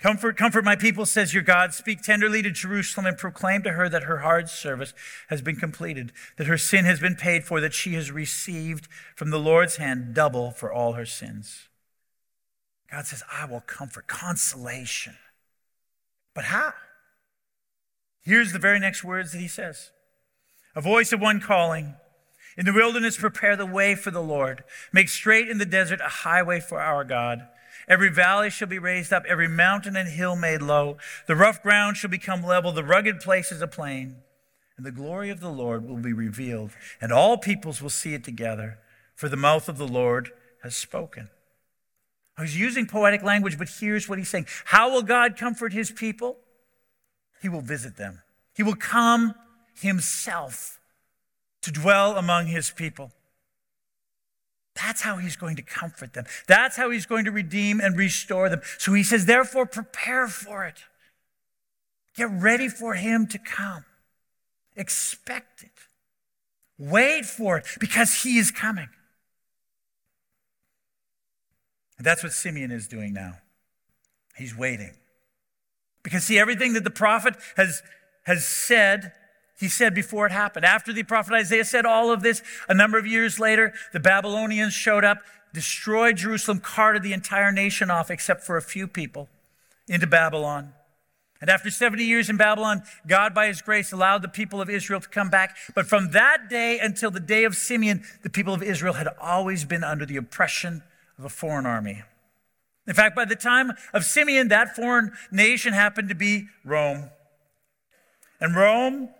Comfort, 0.00 0.36
comfort 0.36 0.64
my 0.64 0.74
people, 0.74 1.06
says 1.06 1.32
your 1.32 1.44
God. 1.44 1.72
Speak 1.72 2.02
tenderly 2.02 2.42
to 2.42 2.50
Jerusalem 2.50 3.06
and 3.06 3.16
proclaim 3.16 3.62
to 3.62 3.72
her 3.72 3.88
that 3.88 4.02
her 4.02 4.18
hard 4.18 4.48
service 4.48 4.92
has 5.28 5.40
been 5.40 5.54
completed, 5.54 6.12
that 6.36 6.48
her 6.48 6.58
sin 6.58 6.84
has 6.84 6.98
been 6.98 7.14
paid 7.14 7.44
for, 7.44 7.60
that 7.60 7.72
she 7.72 7.94
has 7.94 8.10
received 8.10 8.88
from 9.14 9.30
the 9.30 9.38
Lord's 9.38 9.76
hand 9.76 10.14
double 10.14 10.50
for 10.50 10.72
all 10.72 10.94
her 10.94 11.06
sins. 11.06 11.68
God 12.90 13.06
says, 13.06 13.22
I 13.32 13.46
will 13.46 13.60
comfort, 13.60 14.08
consolation. 14.08 15.14
But 16.34 16.44
how? 16.44 16.74
Here's 18.26 18.52
the 18.52 18.58
very 18.58 18.80
next 18.80 19.04
words 19.04 19.30
that 19.30 19.38
he 19.38 19.46
says 19.46 19.92
A 20.74 20.80
voice 20.80 21.12
of 21.12 21.20
one 21.20 21.40
calling, 21.40 21.94
In 22.56 22.66
the 22.66 22.72
wilderness, 22.72 23.16
prepare 23.16 23.54
the 23.54 23.64
way 23.64 23.94
for 23.94 24.10
the 24.10 24.22
Lord. 24.22 24.64
Make 24.92 25.08
straight 25.08 25.48
in 25.48 25.58
the 25.58 25.64
desert 25.64 26.00
a 26.00 26.08
highway 26.08 26.58
for 26.58 26.80
our 26.80 27.04
God. 27.04 27.46
Every 27.88 28.10
valley 28.10 28.50
shall 28.50 28.66
be 28.66 28.80
raised 28.80 29.12
up, 29.12 29.22
every 29.28 29.46
mountain 29.46 29.94
and 29.94 30.08
hill 30.08 30.34
made 30.34 30.60
low. 30.60 30.96
The 31.28 31.36
rough 31.36 31.62
ground 31.62 31.96
shall 31.96 32.10
become 32.10 32.42
level, 32.42 32.72
the 32.72 32.82
rugged 32.82 33.20
places 33.20 33.62
a 33.62 33.68
plain. 33.68 34.16
And 34.76 34.84
the 34.84 34.90
glory 34.90 35.30
of 35.30 35.38
the 35.38 35.48
Lord 35.48 35.88
will 35.88 35.96
be 35.96 36.12
revealed, 36.12 36.72
and 37.00 37.12
all 37.12 37.38
peoples 37.38 37.80
will 37.80 37.90
see 37.90 38.12
it 38.12 38.24
together, 38.24 38.78
for 39.14 39.28
the 39.28 39.36
mouth 39.36 39.68
of 39.68 39.78
the 39.78 39.86
Lord 39.86 40.32
has 40.64 40.76
spoken. 40.76 41.30
Oh, 42.36 42.42
he's 42.42 42.58
using 42.58 42.86
poetic 42.86 43.22
language, 43.22 43.56
but 43.56 43.68
here's 43.68 44.08
what 44.08 44.18
he's 44.18 44.28
saying 44.28 44.46
How 44.64 44.90
will 44.90 45.02
God 45.02 45.36
comfort 45.36 45.72
his 45.72 45.92
people? 45.92 46.38
He 47.40 47.48
will 47.48 47.60
visit 47.60 47.96
them, 47.96 48.22
he 48.56 48.62
will 48.62 48.76
come 48.76 49.34
himself 49.74 50.80
to 51.62 51.70
dwell 51.70 52.16
among 52.16 52.46
his 52.46 52.70
people. 52.70 53.12
That's 54.74 55.02
how 55.02 55.18
he's 55.18 55.36
going 55.36 55.56
to 55.56 55.62
comfort 55.62 56.12
them. 56.14 56.24
That's 56.46 56.76
how 56.76 56.90
he's 56.90 57.06
going 57.06 57.24
to 57.26 57.30
redeem 57.30 57.80
and 57.80 57.96
restore 57.96 58.48
them. 58.48 58.60
So 58.78 58.92
he 58.92 59.02
says, 59.02 59.26
therefore, 59.26 59.66
prepare 59.66 60.28
for 60.28 60.64
it. 60.64 60.84
Get 62.14 62.30
ready 62.30 62.68
for 62.68 62.94
him 62.94 63.26
to 63.28 63.38
come. 63.38 63.84
Expect 64.74 65.62
it. 65.62 65.70
Wait 66.78 67.24
for 67.24 67.58
it 67.58 67.66
because 67.78 68.22
he 68.22 68.38
is 68.38 68.50
coming. 68.50 68.88
And 71.98 72.06
that's 72.06 72.22
what 72.22 72.32
Simeon 72.32 72.70
is 72.70 72.86
doing 72.86 73.12
now. 73.12 73.38
He's 74.36 74.56
waiting. 74.56 74.94
Because, 76.02 76.24
see, 76.24 76.38
everything 76.38 76.74
that 76.74 76.84
the 76.84 76.90
prophet 76.90 77.34
has, 77.56 77.82
has 78.26 78.46
said 78.46 79.12
he 79.58 79.68
said 79.68 79.94
before 79.94 80.26
it 80.26 80.32
happened. 80.32 80.66
After 80.66 80.92
the 80.92 81.02
prophet 81.02 81.32
Isaiah 81.32 81.64
said 81.64 81.86
all 81.86 82.12
of 82.12 82.22
this, 82.22 82.42
a 82.68 82.74
number 82.74 82.98
of 82.98 83.06
years 83.06 83.40
later, 83.40 83.72
the 83.92 84.00
Babylonians 84.00 84.74
showed 84.74 85.04
up, 85.04 85.18
destroyed 85.54 86.16
Jerusalem, 86.16 86.60
carted 86.60 87.02
the 87.02 87.14
entire 87.14 87.50
nation 87.50 87.90
off 87.90 88.10
except 88.10 88.42
for 88.42 88.56
a 88.56 88.62
few 88.62 88.86
people 88.86 89.28
into 89.88 90.06
Babylon. 90.06 90.74
And 91.40 91.48
after 91.48 91.70
70 91.70 92.04
years 92.04 92.28
in 92.28 92.36
Babylon, 92.36 92.82
God, 93.06 93.34
by 93.34 93.46
his 93.46 93.62
grace, 93.62 93.92
allowed 93.92 94.22
the 94.22 94.28
people 94.28 94.60
of 94.60 94.68
Israel 94.68 95.00
to 95.00 95.08
come 95.08 95.30
back. 95.30 95.56
But 95.74 95.86
from 95.86 96.10
that 96.10 96.48
day 96.50 96.78
until 96.78 97.10
the 97.10 97.20
day 97.20 97.44
of 97.44 97.54
Simeon, 97.54 98.04
the 98.22 98.30
people 98.30 98.52
of 98.52 98.62
Israel 98.62 98.94
had 98.94 99.08
always 99.20 99.64
been 99.64 99.84
under 99.84 100.04
the 100.04 100.16
oppression 100.16 100.82
of 101.18 101.24
a 101.24 101.30
foreign 101.30 101.66
army. 101.66 102.02
In 102.86 102.94
fact, 102.94 103.16
by 103.16 103.24
the 103.24 103.36
time 103.36 103.72
of 103.92 104.04
Simeon, 104.04 104.48
that 104.48 104.76
foreign 104.76 105.12
nation 105.30 105.72
happened 105.72 106.08
to 106.08 106.14
be 106.14 106.48
Rome. 106.64 107.10
And 108.40 108.54
Rome 108.54 109.10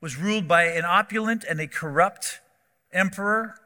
was 0.00 0.16
ruled 0.16 0.46
by 0.46 0.64
an 0.64 0.84
opulent 0.84 1.44
and 1.48 1.60
a 1.60 1.66
corrupt 1.66 2.40
emperor 2.92 3.56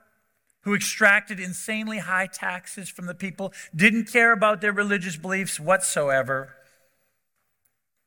who 0.63 0.75
extracted 0.75 1.41
insanely 1.41 1.99
high 1.99 2.27
taxes 2.27 2.89
from 2.89 3.07
the 3.07 3.15
people, 3.15 3.53
didn't 3.75 4.05
care 4.05 4.33
about 4.33 4.61
their 4.61 4.73
religious 4.73 5.17
beliefs 5.17 5.59
whatsoever, 5.59 6.55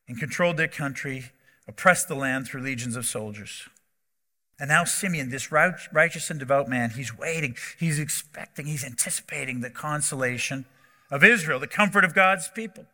and 0.08 0.20
controlled 0.20 0.58
their 0.58 0.68
country, 0.68 1.32
oppressed 1.68 2.08
the 2.08 2.16
land 2.16 2.46
through 2.46 2.62
legions 2.62 2.96
of 2.96 3.06
soldiers. 3.06 3.68
And 4.60 4.70
now 4.70 4.84
Simeon, 4.84 5.30
this 5.30 5.52
righteous 5.52 6.30
and 6.30 6.40
devout 6.40 6.68
man, 6.68 6.92
he's 6.92 7.18
waiting, 7.18 7.56
he's 7.80 7.98
expecting, 7.98 8.68
he's 8.68 8.84
anticipating 8.84 9.62
the 9.62 9.72
consolation 9.72 10.66
of 11.10 11.24
Israel, 11.24 11.60
the 11.60 11.68
comfort 11.68 12.06
of 12.06 12.14
God's 12.14 12.50
people. 12.50 12.86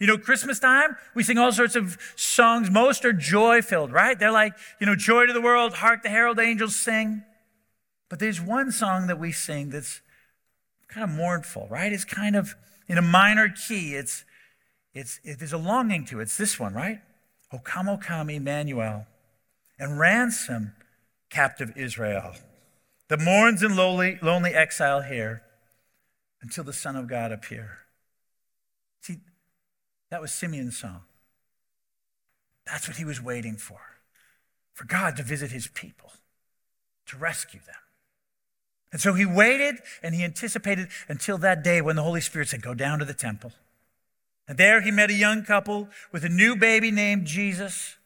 You 0.00 0.06
know, 0.06 0.18
Christmas 0.18 0.58
time, 0.58 0.96
we 1.14 1.22
sing 1.22 1.36
all 1.38 1.52
sorts 1.52 1.76
of 1.76 1.98
songs. 2.16 2.70
Most 2.70 3.04
are 3.04 3.12
joy 3.12 3.60
filled, 3.60 3.92
right? 3.92 4.18
They're 4.18 4.32
like, 4.32 4.54
you 4.80 4.86
know, 4.86 4.96
joy 4.96 5.26
to 5.26 5.32
the 5.32 5.42
world, 5.42 5.74
hark 5.74 6.02
the 6.02 6.08
herald 6.08 6.40
angels 6.40 6.74
sing. 6.74 7.22
But 8.08 8.18
there's 8.18 8.40
one 8.40 8.72
song 8.72 9.06
that 9.08 9.20
we 9.20 9.30
sing 9.30 9.70
that's 9.70 10.00
kind 10.88 11.04
of 11.04 11.14
mournful, 11.14 11.68
right? 11.70 11.92
It's 11.92 12.06
kind 12.06 12.34
of 12.34 12.54
in 12.88 12.96
a 12.96 13.02
minor 13.02 13.50
key. 13.50 13.94
It's, 13.94 14.24
it's, 14.94 15.20
it, 15.22 15.38
there's 15.38 15.52
a 15.52 15.58
longing 15.58 16.06
to 16.06 16.18
it. 16.18 16.24
It's 16.24 16.38
this 16.38 16.58
one, 16.58 16.72
right? 16.72 17.00
O 17.52 17.58
come, 17.58 17.88
O 17.88 17.98
come, 17.98 18.30
Emmanuel, 18.30 19.06
and 19.78 19.98
ransom 19.98 20.72
captive 21.28 21.72
Israel 21.76 22.34
that 23.08 23.20
mourns 23.20 23.62
in 23.62 23.76
lowly, 23.76 24.18
lonely 24.22 24.54
exile 24.54 25.02
here 25.02 25.42
until 26.40 26.64
the 26.64 26.72
Son 26.72 26.96
of 26.96 27.06
God 27.06 27.32
appear. 27.32 27.78
See, 29.02 29.18
that 30.10 30.20
was 30.20 30.32
Simeon's 30.32 30.76
song. 30.76 31.02
That's 32.66 32.86
what 32.86 32.96
he 32.96 33.04
was 33.04 33.20
waiting 33.20 33.56
for 33.56 33.80
for 34.72 34.86
God 34.86 35.16
to 35.16 35.22
visit 35.22 35.50
his 35.50 35.66
people, 35.68 36.12
to 37.06 37.16
rescue 37.16 37.60
them. 37.66 37.76
And 38.92 39.00
so 39.00 39.12
he 39.12 39.26
waited 39.26 39.76
and 40.02 40.14
he 40.14 40.24
anticipated 40.24 40.88
until 41.08 41.38
that 41.38 41.62
day 41.62 41.80
when 41.80 41.96
the 41.96 42.02
Holy 42.02 42.20
Spirit 42.20 42.48
said, 42.48 42.62
Go 42.62 42.74
down 42.74 42.98
to 42.98 43.04
the 43.04 43.14
temple. 43.14 43.52
And 44.48 44.58
there 44.58 44.80
he 44.80 44.90
met 44.90 45.10
a 45.10 45.14
young 45.14 45.44
couple 45.44 45.88
with 46.12 46.24
a 46.24 46.28
new 46.28 46.56
baby 46.56 46.90
named 46.90 47.26
Jesus. 47.26 47.96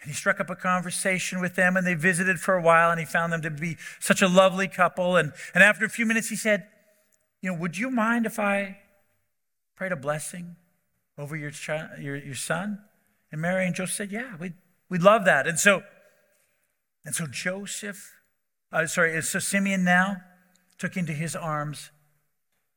And 0.00 0.10
he 0.10 0.14
struck 0.14 0.38
up 0.38 0.50
a 0.50 0.56
conversation 0.56 1.40
with 1.40 1.54
them 1.54 1.76
and 1.76 1.86
they 1.86 1.94
visited 1.94 2.38
for 2.40 2.54
a 2.54 2.62
while 2.62 2.90
and 2.90 3.00
he 3.00 3.06
found 3.06 3.32
them 3.32 3.42
to 3.42 3.50
be 3.50 3.76
such 4.00 4.20
a 4.20 4.28
lovely 4.28 4.68
couple. 4.68 5.16
And, 5.16 5.32
and 5.54 5.62
after 5.62 5.84
a 5.84 5.88
few 5.88 6.06
minutes, 6.06 6.28
he 6.28 6.36
said, 6.36 6.66
You 7.40 7.52
know, 7.52 7.58
would 7.58 7.78
you 7.78 7.90
mind 7.90 8.26
if 8.26 8.38
I 8.38 8.78
prayed 9.74 9.92
a 9.92 9.96
blessing 9.96 10.56
over 11.18 11.36
your, 11.36 11.50
child, 11.50 11.98
your, 11.98 12.16
your 12.16 12.34
son? 12.34 12.78
And 13.30 13.40
Mary 13.40 13.66
and 13.66 13.74
Joseph 13.74 13.94
said, 13.94 14.12
Yeah, 14.12 14.36
we'd, 14.38 14.54
we'd 14.88 15.02
love 15.02 15.24
that. 15.24 15.46
And 15.46 15.58
so, 15.58 15.82
and 17.04 17.14
so 17.14 17.26
Joseph, 17.26 18.12
uh, 18.70 18.86
sorry, 18.86 19.20
so 19.22 19.38
Simeon 19.38 19.84
now 19.84 20.18
took 20.78 20.96
into 20.96 21.12
his 21.12 21.34
arms 21.34 21.90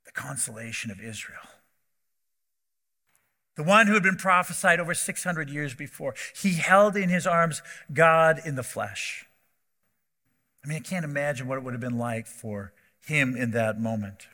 the 0.06 0.12
consolation 0.12 0.92
of 0.92 1.00
Israel. 1.00 1.40
The 3.56 3.64
one 3.64 3.88
who 3.88 3.94
had 3.94 4.04
been 4.04 4.18
prophesied 4.18 4.80
over 4.80 4.94
600 4.94 5.50
years 5.50 5.74
before. 5.74 6.14
He 6.36 6.54
held 6.54 6.98
in 6.98 7.10
his 7.10 7.26
arms 7.26 7.62
God 7.94 8.42
in 8.44 8.56
the 8.56 8.64
flesh. 8.64 9.26
I 10.64 10.68
mean, 10.68 10.78
I 10.78 10.82
can't 10.82 11.06
imagine 11.06 11.48
what 11.48 11.58
it 11.58 11.64
would 11.64 11.74
have 11.74 11.82
been 11.82 11.98
like 11.98 12.28
for 12.28 12.74
him 13.06 13.36
in 13.38 13.52
that 13.52 13.80
moment. 13.80 14.28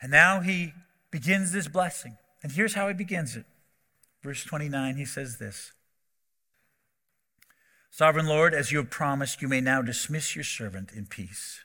And 0.00 0.10
now 0.10 0.40
he 0.40 0.72
begins 1.10 1.52
this 1.52 1.68
blessing. 1.68 2.16
And 2.42 2.52
here's 2.52 2.74
how 2.74 2.88
he 2.88 2.94
begins 2.94 3.36
it. 3.36 3.44
Verse 4.22 4.44
29, 4.44 4.96
he 4.96 5.04
says 5.04 5.38
this 5.38 5.72
Sovereign 7.90 8.26
Lord, 8.26 8.54
as 8.54 8.70
you 8.70 8.78
have 8.78 8.90
promised, 8.90 9.42
you 9.42 9.48
may 9.48 9.60
now 9.60 9.82
dismiss 9.82 10.34
your 10.34 10.44
servant 10.44 10.92
in 10.92 11.06
peace. 11.06 11.60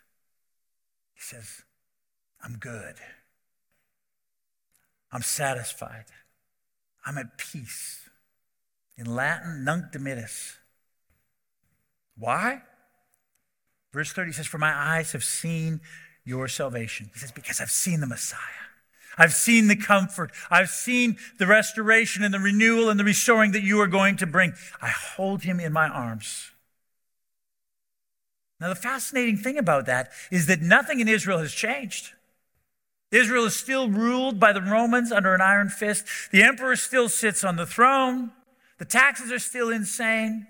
He 1.14 1.22
says, 1.22 1.64
I'm 2.44 2.58
good. 2.58 2.96
I'm 5.12 5.22
satisfied. 5.22 6.06
I'm 7.06 7.18
at 7.18 7.38
peace. 7.38 8.10
In 8.98 9.06
Latin, 9.16 9.64
nunc 9.64 9.92
dimittis. 9.94 10.58
Why? 12.18 12.62
Verse 13.94 14.12
30 14.12 14.32
says, 14.34 14.48
For 14.48 14.58
my 14.58 14.74
eyes 14.74 15.12
have 15.12 15.24
seen 15.24 15.80
your 16.26 16.48
salvation. 16.48 17.10
He 17.14 17.20
says, 17.20 17.32
Because 17.32 17.62
I've 17.62 17.72
seen 17.72 18.02
the 18.02 18.08
Messiah. 18.08 18.40
I've 19.18 19.34
seen 19.34 19.68
the 19.68 19.76
comfort. 19.76 20.32
I've 20.50 20.70
seen 20.70 21.18
the 21.38 21.48
restoration 21.48 22.24
and 22.24 22.34
the 22.34 22.40
renewal 22.40 22.90
and 22.90 23.00
the 23.00 23.06
restoring 23.06 23.54
that 23.54 23.64
you 23.64 23.80
are 23.80 23.88
going 23.88 24.18
to 24.18 24.28
bring. 24.28 24.54
I 24.82 24.90
hold 24.90 25.44
him 25.44 25.60
in 25.60 25.72
my 25.72 25.88
arms. 25.88 26.52
Now, 28.60 28.70
the 28.70 28.76
fascinating 28.76 29.38
thing 29.38 29.58
about 29.58 29.86
that 29.86 30.12
is 30.32 30.48
that 30.48 30.62
nothing 30.62 31.00
in 31.00 31.08
Israel 31.08 31.40
has 31.40 31.54
changed. 31.54 32.12
Israel 33.12 33.46
is 33.46 33.56
still 33.56 33.90
ruled 33.90 34.40
by 34.40 34.52
the 34.52 34.62
Romans 34.62 35.12
under 35.12 35.34
an 35.34 35.42
iron 35.42 35.70
fist. 35.70 36.06
The 36.32 36.44
emperor 36.44 36.76
still 36.76 37.08
sits 37.08 37.44
on 37.44 37.56
the 37.56 37.66
throne. 37.66 38.32
The 38.78 38.86
taxes 38.86 39.32
are 39.32 39.40
still 39.40 39.70
insane. 39.70 40.48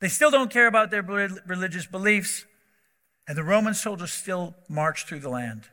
They 0.00 0.08
still 0.08 0.30
don't 0.30 0.50
care 0.50 0.66
about 0.66 0.90
their 0.90 1.02
religious 1.02 1.86
beliefs. 1.86 2.44
And 3.26 3.36
the 3.36 3.44
Roman 3.44 3.74
soldiers 3.74 4.12
still 4.12 4.54
march 4.68 5.06
through 5.06 5.20
the 5.20 5.30
land. 5.30 5.68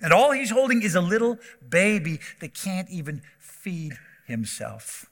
And 0.00 0.12
all 0.12 0.32
he's 0.32 0.50
holding 0.50 0.82
is 0.82 0.94
a 0.94 1.00
little 1.00 1.38
baby 1.66 2.20
that 2.40 2.54
can't 2.54 2.88
even 2.90 3.22
feed 3.38 3.94
himself. 4.26 5.06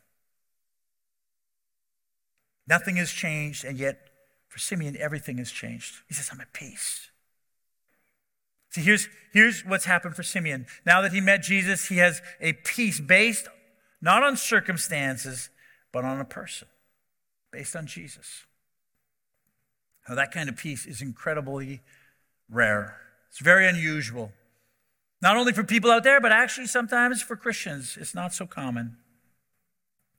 Nothing 2.68 2.96
has 2.96 3.10
changed, 3.10 3.64
and 3.64 3.78
yet 3.78 4.08
for 4.48 4.58
Simeon, 4.58 4.96
everything 4.98 5.38
has 5.38 5.50
changed. 5.50 5.96
He 6.08 6.14
says, 6.14 6.30
I'm 6.32 6.40
at 6.40 6.52
peace. 6.52 7.10
See, 8.70 8.80
here's, 8.80 9.08
here's 9.32 9.64
what's 9.64 9.84
happened 9.84 10.16
for 10.16 10.22
Simeon. 10.22 10.66
Now 10.84 11.00
that 11.00 11.12
he 11.12 11.20
met 11.20 11.42
Jesus, 11.42 11.86
he 11.86 11.98
has 11.98 12.20
a 12.40 12.52
peace 12.52 13.00
based 13.00 13.48
not 14.00 14.22
on 14.22 14.36
circumstances, 14.36 15.48
but 15.92 16.04
on 16.04 16.20
a 16.20 16.24
person, 16.24 16.68
based 17.50 17.74
on 17.74 17.86
Jesus. 17.86 18.44
Now, 20.08 20.14
that 20.14 20.32
kind 20.32 20.48
of 20.48 20.56
peace 20.56 20.86
is 20.86 21.02
incredibly 21.02 21.80
rare. 22.48 22.98
It's 23.28 23.40
very 23.40 23.66
unusual. 23.66 24.32
Not 25.20 25.36
only 25.36 25.52
for 25.52 25.64
people 25.64 25.90
out 25.90 26.04
there, 26.04 26.20
but 26.20 26.32
actually 26.32 26.66
sometimes 26.66 27.22
for 27.22 27.36
Christians, 27.36 27.96
it's 28.00 28.14
not 28.14 28.32
so 28.32 28.46
common. 28.46 28.96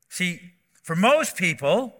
See, 0.10 0.54
for 0.84 0.96
most 0.96 1.38
people, 1.38 1.94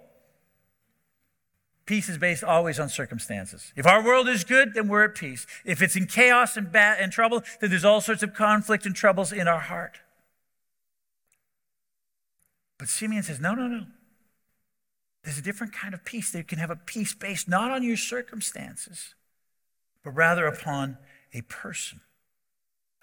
peace 1.86 2.10
is 2.10 2.18
based 2.18 2.44
always 2.44 2.80
on 2.80 2.90
circumstances. 2.90 3.72
If 3.76 3.86
our 3.86 4.04
world 4.04 4.28
is 4.28 4.44
good, 4.44 4.74
then 4.74 4.88
we're 4.88 5.06
at 5.06 5.16
peace. 5.16 5.46
If 5.64 5.82
it's 5.82 5.96
in 5.96 6.08
chaos 6.08 6.58
and, 6.58 6.76
and 6.76 7.12
trouble, 7.12 7.44
then 7.62 7.70
there's 7.70 7.86
all 7.86 8.02
sorts 8.02 8.24
of 8.24 8.34
conflict 8.34 8.86
and 8.86 8.96
troubles 8.96 9.32
in 9.32 9.48
our 9.48 9.60
heart. 9.60 10.00
But 12.78 12.90
Simeon 12.90 13.24
says, 13.24 13.40
no, 13.40 13.56
no, 13.56 13.68
no. 13.68 13.86
There's 15.28 15.38
a 15.38 15.42
different 15.42 15.74
kind 15.74 15.94
of 15.94 16.06
peace. 16.06 16.32
They 16.32 16.42
can 16.42 16.58
have 16.58 16.70
a 16.70 16.78
peace 16.78 17.14
based 17.14 17.50
not 17.50 17.70
on 17.70 17.84
your 17.84 17.98
circumstances, 17.98 19.14
but 20.02 20.12
rather 20.12 20.48
upon 20.48 21.00
a 21.34 21.42
person 21.42 22.00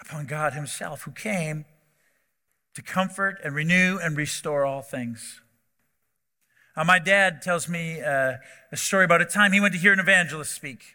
upon 0.00 0.24
God 0.24 0.54
Himself, 0.54 1.02
who 1.02 1.10
came 1.10 1.66
to 2.72 2.80
comfort 2.80 3.38
and 3.44 3.54
renew 3.54 3.98
and 4.02 4.16
restore 4.16 4.64
all 4.64 4.80
things. 4.80 5.42
Uh, 6.74 6.84
my 6.84 6.98
dad 6.98 7.42
tells 7.42 7.68
me 7.68 8.00
uh, 8.00 8.36
a 8.72 8.76
story 8.78 9.04
about 9.04 9.20
a 9.20 9.26
time 9.26 9.52
he 9.52 9.60
went 9.60 9.74
to 9.74 9.78
hear 9.78 9.92
an 9.92 10.00
evangelist 10.00 10.54
speak. 10.54 10.94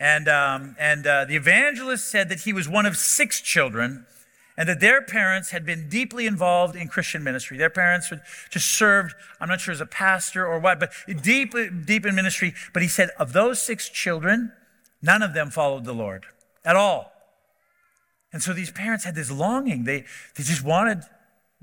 And, 0.00 0.26
um, 0.28 0.74
and 0.80 1.06
uh, 1.06 1.26
the 1.26 1.36
evangelist 1.36 2.10
said 2.10 2.28
that 2.28 2.40
he 2.40 2.52
was 2.52 2.68
one 2.68 2.86
of 2.86 2.96
six 2.96 3.40
children 3.40 4.04
and 4.56 4.68
that 4.68 4.80
their 4.80 5.02
parents 5.02 5.50
had 5.50 5.64
been 5.64 5.88
deeply 5.88 6.26
involved 6.26 6.76
in 6.76 6.88
Christian 6.88 7.22
ministry. 7.22 7.56
Their 7.56 7.70
parents 7.70 8.10
had 8.10 8.22
just 8.50 8.66
served, 8.66 9.14
I'm 9.40 9.48
not 9.48 9.60
sure 9.60 9.72
as 9.72 9.80
a 9.80 9.86
pastor 9.86 10.46
or 10.46 10.58
what, 10.58 10.80
but 10.80 10.92
deep, 11.22 11.54
deep 11.84 12.04
in 12.04 12.14
ministry. 12.14 12.54
But 12.72 12.82
he 12.82 12.88
said, 12.88 13.10
of 13.18 13.32
those 13.32 13.62
six 13.62 13.88
children, 13.88 14.52
none 15.00 15.22
of 15.22 15.34
them 15.34 15.50
followed 15.50 15.84
the 15.84 15.94
Lord 15.94 16.26
at 16.64 16.76
all. 16.76 17.12
And 18.32 18.42
so 18.42 18.52
these 18.52 18.70
parents 18.70 19.04
had 19.04 19.14
this 19.14 19.30
longing. 19.30 19.84
They, 19.84 20.04
they 20.36 20.44
just 20.44 20.64
wanted 20.64 21.02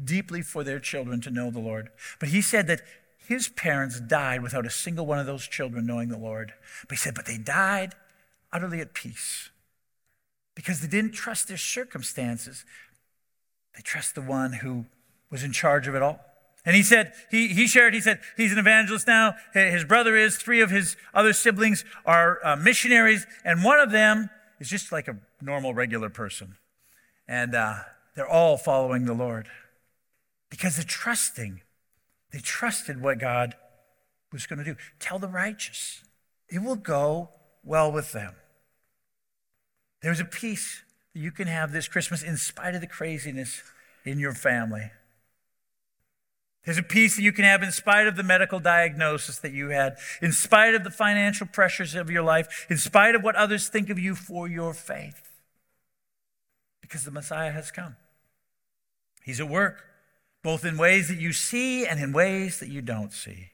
deeply 0.03 0.41
for 0.41 0.63
their 0.63 0.79
children 0.79 1.21
to 1.21 1.31
know 1.31 1.49
the 1.49 1.59
Lord. 1.59 1.89
But 2.19 2.29
he 2.29 2.41
said 2.41 2.67
that 2.67 2.81
his 3.27 3.47
parents 3.49 3.99
died 3.99 4.41
without 4.41 4.65
a 4.65 4.69
single 4.69 5.05
one 5.05 5.19
of 5.19 5.25
those 5.25 5.47
children 5.47 5.85
knowing 5.85 6.09
the 6.09 6.17
Lord. 6.17 6.53
But 6.87 6.97
he 6.97 6.97
said, 6.97 7.15
but 7.15 7.25
they 7.25 7.37
died 7.37 7.95
utterly 8.51 8.79
at 8.79 8.93
peace 8.93 9.49
because 10.57 10.81
they 10.81 10.87
didn't 10.87 11.11
trust 11.11 11.47
their 11.47 11.55
circumstances. 11.55 12.65
They 13.75 13.83
trust 13.83 14.15
the 14.15 14.23
one 14.23 14.53
who 14.53 14.87
was 15.29 15.43
in 15.43 15.51
charge 15.51 15.87
of 15.87 15.93
it 15.93 16.01
all. 16.01 16.19
And 16.65 16.75
he 16.75 16.81
said, 16.81 17.13
he, 17.29 17.49
he 17.49 17.67
shared, 17.67 17.93
he 17.93 18.01
said, 18.01 18.21
he's 18.35 18.51
an 18.51 18.57
evangelist 18.57 19.05
now. 19.05 19.35
His 19.53 19.83
brother 19.83 20.17
is, 20.17 20.35
three 20.35 20.59
of 20.61 20.71
his 20.71 20.97
other 21.13 21.31
siblings 21.31 21.85
are 22.07 22.39
uh, 22.43 22.55
missionaries, 22.55 23.27
and 23.45 23.63
one 23.63 23.79
of 23.79 23.91
them 23.91 24.31
is 24.59 24.67
just 24.67 24.91
like 24.91 25.07
a 25.07 25.19
normal, 25.43 25.75
regular 25.75 26.09
person. 26.09 26.55
And 27.27 27.53
uh, 27.53 27.75
they're 28.15 28.27
all 28.27 28.57
following 28.57 29.05
the 29.05 29.13
Lord 29.13 29.47
because 30.49 30.75
they're 30.77 30.85
trusting. 30.85 31.61
They 32.33 32.39
trusted 32.39 32.99
what 32.99 33.19
God 33.19 33.53
was 34.33 34.47
going 34.47 34.57
to 34.57 34.65
do. 34.65 34.75
Tell 34.99 35.19
the 35.19 35.27
righteous, 35.27 36.01
it 36.49 36.63
will 36.63 36.75
go 36.75 37.29
well 37.63 37.91
with 37.91 38.11
them. 38.11 38.33
There's 40.01 40.19
a 40.19 40.25
peace 40.25 40.83
that 41.13 41.19
you 41.19 41.31
can 41.31 41.47
have 41.47 41.71
this 41.71 41.87
Christmas 41.87 42.23
in 42.23 42.37
spite 42.37 42.75
of 42.75 42.81
the 42.81 42.87
craziness 42.87 43.63
in 44.05 44.19
your 44.19 44.33
family. 44.33 44.91
There's 46.65 46.77
a 46.77 46.83
peace 46.83 47.15
that 47.15 47.21
you 47.21 47.31
can 47.31 47.45
have 47.45 47.63
in 47.63 47.71
spite 47.71 48.07
of 48.07 48.17
the 48.17 48.23
medical 48.23 48.59
diagnosis 48.59 49.39
that 49.39 49.53
you 49.53 49.69
had, 49.69 49.95
in 50.21 50.33
spite 50.33 50.75
of 50.75 50.83
the 50.83 50.91
financial 50.91 51.47
pressures 51.47 51.95
of 51.95 52.11
your 52.11 52.23
life, 52.23 52.67
in 52.69 52.77
spite 52.77 53.15
of 53.15 53.23
what 53.23 53.37
others 53.37 53.69
think 53.69 53.89
of 53.89 53.97
you 53.97 54.15
for 54.15 54.49
your 54.49 54.73
faith. 54.73 55.31
Because 56.81 57.05
the 57.05 57.11
Messiah 57.11 57.51
has 57.51 57.71
come. 57.71 57.95
He's 59.23 59.39
at 59.39 59.47
work, 59.47 59.85
both 60.43 60.65
in 60.65 60.77
ways 60.77 61.07
that 61.07 61.19
you 61.19 61.31
see 61.31 61.85
and 61.85 62.01
in 62.01 62.11
ways 62.11 62.59
that 62.59 62.69
you 62.69 62.81
don't 62.81 63.13
see. 63.13 63.51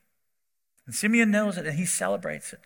And 0.87 0.95
Simeon 0.95 1.29
knows 1.29 1.57
it 1.57 1.67
and 1.67 1.77
he 1.77 1.85
celebrates 1.85 2.51
it. 2.51 2.61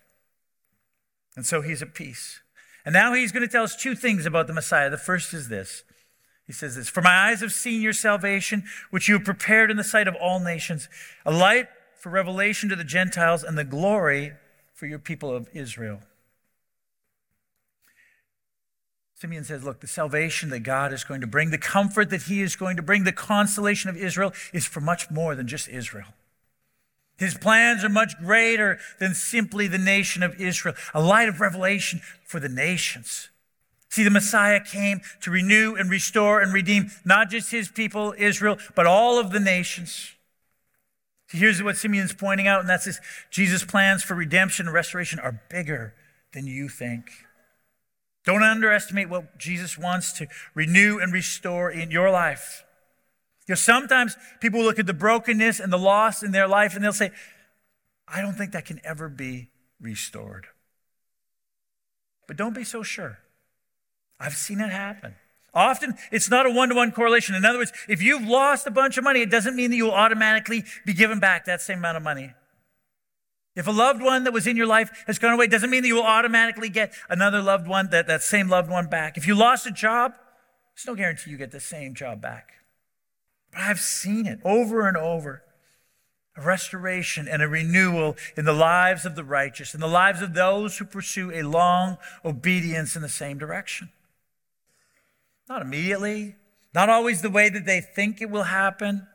And 1.35 1.45
so 1.45 1.61
he's 1.61 1.81
at 1.81 1.93
peace. 1.93 2.39
And 2.87 2.93
now 2.93 3.11
he's 3.11 3.33
going 3.33 3.41
to 3.41 3.51
tell 3.51 3.65
us 3.65 3.75
two 3.75 3.95
things 3.95 4.25
about 4.25 4.47
the 4.47 4.53
Messiah. 4.53 4.89
The 4.89 4.95
first 4.95 5.33
is 5.33 5.49
this 5.49 5.83
he 6.45 6.53
says 6.53 6.77
this 6.77 6.87
For 6.87 7.01
my 7.01 7.27
eyes 7.27 7.41
have 7.41 7.51
seen 7.51 7.81
your 7.81 7.91
salvation, 7.91 8.63
which 8.91 9.09
you 9.09 9.15
have 9.15 9.25
prepared 9.25 9.69
in 9.69 9.75
the 9.75 9.83
sight 9.83 10.07
of 10.07 10.15
all 10.15 10.39
nations, 10.39 10.87
a 11.25 11.31
light 11.33 11.67
for 11.99 12.09
revelation 12.09 12.69
to 12.69 12.77
the 12.77 12.85
Gentiles 12.85 13.43
and 13.43 13.57
the 13.57 13.65
glory 13.65 14.35
for 14.73 14.85
your 14.85 14.99
people 14.99 15.35
of 15.35 15.49
Israel. 15.53 15.99
Simeon 19.15 19.43
says, 19.43 19.65
Look, 19.65 19.81
the 19.81 19.87
salvation 19.87 20.49
that 20.51 20.61
God 20.61 20.93
is 20.93 21.03
going 21.03 21.19
to 21.19 21.27
bring, 21.27 21.49
the 21.49 21.57
comfort 21.57 22.09
that 22.11 22.21
He 22.21 22.41
is 22.41 22.55
going 22.55 22.77
to 22.77 22.81
bring, 22.81 23.03
the 23.03 23.11
consolation 23.11 23.89
of 23.89 23.97
Israel 23.97 24.31
is 24.53 24.65
for 24.65 24.79
much 24.79 25.11
more 25.11 25.35
than 25.35 25.45
just 25.45 25.67
Israel. 25.67 26.13
His 27.17 27.35
plans 27.35 27.83
are 27.83 27.89
much 27.89 28.17
greater 28.19 28.79
than 28.99 29.13
simply 29.13 29.67
the 29.67 29.77
nation 29.77 30.21
of 30.21 30.39
Israel, 30.39 30.75
a 30.93 31.01
light 31.01 31.29
of 31.29 31.41
revelation 31.41 32.01
for 32.23 32.39
the 32.39 32.49
nations. 32.49 33.29
See, 33.89 34.03
the 34.03 34.11
Messiah 34.11 34.59
came 34.59 35.01
to 35.21 35.31
renew 35.31 35.75
and 35.75 35.89
restore 35.89 36.41
and 36.41 36.53
redeem 36.53 36.91
not 37.03 37.29
just 37.29 37.51
his 37.51 37.69
people, 37.69 38.13
Israel, 38.17 38.57
but 38.75 38.85
all 38.85 39.19
of 39.19 39.31
the 39.31 39.39
nations. 39.39 40.11
See, 41.29 41.39
here's 41.39 41.63
what 41.63 41.77
Simeon's 41.77 42.13
pointing 42.13 42.47
out, 42.47 42.59
and 42.59 42.69
that's 42.69 42.85
this 42.85 42.99
Jesus' 43.31 43.63
plans 43.63 44.03
for 44.03 44.13
redemption 44.13 44.67
and 44.67 44.73
restoration 44.73 45.19
are 45.19 45.41
bigger 45.49 45.95
than 46.33 46.45
you 46.45 46.69
think. 46.69 47.09
Don't 48.25 48.43
underestimate 48.43 49.09
what 49.09 49.37
Jesus 49.37 49.77
wants 49.77 50.11
to 50.13 50.27
renew 50.53 50.99
and 50.99 51.13
restore 51.13 51.71
in 51.71 51.89
your 51.89 52.11
life. 52.11 52.65
You 53.47 53.53
know, 53.53 53.55
sometimes 53.55 54.17
people 54.41 54.61
look 54.61 54.77
at 54.77 54.85
the 54.85 54.93
brokenness 54.93 55.59
and 55.59 55.71
the 55.71 55.77
loss 55.77 56.21
in 56.21 56.31
their 56.31 56.47
life 56.47 56.75
and 56.75 56.83
they'll 56.83 56.93
say, 56.93 57.11
I 58.07 58.21
don't 58.21 58.33
think 58.33 58.51
that 58.51 58.65
can 58.65 58.81
ever 58.83 59.09
be 59.09 59.49
restored. 59.79 60.47
But 62.27 62.35
don't 62.35 62.55
be 62.55 62.65
so 62.65 62.83
sure. 62.83 63.19
I've 64.19 64.35
seen 64.35 64.59
it 64.59 64.69
happen. 64.69 65.15
Often, 65.53 65.95
it's 66.11 66.29
not 66.29 66.45
a 66.45 66.51
one 66.51 66.69
to 66.69 66.75
one 66.75 66.91
correlation. 66.91 67.35
In 67.35 67.45
other 67.45 67.57
words, 67.57 67.71
if 67.87 68.01
you've 68.01 68.27
lost 68.27 68.67
a 68.67 68.71
bunch 68.71 68.97
of 68.97 69.03
money, 69.03 69.21
it 69.21 69.31
doesn't 69.31 69.55
mean 69.55 69.71
that 69.71 69.77
you'll 69.77 69.91
automatically 69.91 70.63
be 70.85 70.93
given 70.93 71.19
back 71.19 71.45
that 71.45 71.61
same 71.61 71.79
amount 71.79 71.97
of 71.97 72.03
money. 72.03 72.33
If 73.55 73.65
a 73.65 73.71
loved 73.71 74.03
one 74.03 74.25
that 74.25 74.33
was 74.33 74.45
in 74.45 74.55
your 74.55 74.67
life 74.67 74.91
has 75.07 75.17
gone 75.17 75.33
away, 75.33 75.45
it 75.45 75.51
doesn't 75.51 75.71
mean 75.71 75.81
that 75.81 75.87
you 75.87 75.95
will 75.95 76.03
automatically 76.03 76.69
get 76.69 76.93
another 77.09 77.41
loved 77.41 77.67
one, 77.67 77.89
that, 77.89 78.05
that 78.07 78.21
same 78.21 78.49
loved 78.49 78.69
one 78.69 78.87
back. 78.87 79.17
If 79.17 79.25
you 79.25 79.33
lost 79.33 79.65
a 79.65 79.71
job, 79.71 80.13
there's 80.75 80.85
no 80.85 80.95
guarantee 80.95 81.31
you 81.31 81.37
get 81.37 81.51
the 81.51 81.59
same 81.59 81.95
job 81.95 82.21
back. 82.21 82.51
But 83.51 83.61
I've 83.61 83.79
seen 83.79 84.25
it 84.25 84.39
over 84.43 84.87
and 84.87 84.97
over 84.97 85.43
a 86.37 86.41
restoration 86.41 87.27
and 87.27 87.41
a 87.41 87.47
renewal 87.47 88.15
in 88.37 88.45
the 88.45 88.53
lives 88.53 89.05
of 89.05 89.15
the 89.15 89.23
righteous, 89.23 89.73
in 89.73 89.79
the 89.79 89.87
lives 89.87 90.21
of 90.21 90.33
those 90.33 90.77
who 90.77 90.85
pursue 90.85 91.31
a 91.31 91.41
long 91.41 91.97
obedience 92.23 92.95
in 92.95 93.01
the 93.01 93.09
same 93.09 93.37
direction. 93.39 93.89
Not 95.49 95.61
immediately, 95.61 96.35
not 96.73 96.89
always 96.89 97.21
the 97.21 97.29
way 97.29 97.49
that 97.49 97.65
they 97.65 97.81
think 97.81 98.21
it 98.21 98.29
will 98.29 98.43
happen, 98.43 99.07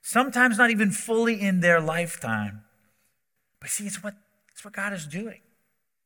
sometimes 0.00 0.56
not 0.56 0.70
even 0.70 0.90
fully 0.90 1.40
in 1.40 1.60
their 1.60 1.80
lifetime. 1.80 2.62
But 3.60 3.68
see, 3.68 3.86
it's 3.86 4.02
what, 4.02 4.14
it's 4.52 4.64
what 4.64 4.74
God 4.74 4.92
is 4.92 5.06
doing. 5.06 5.40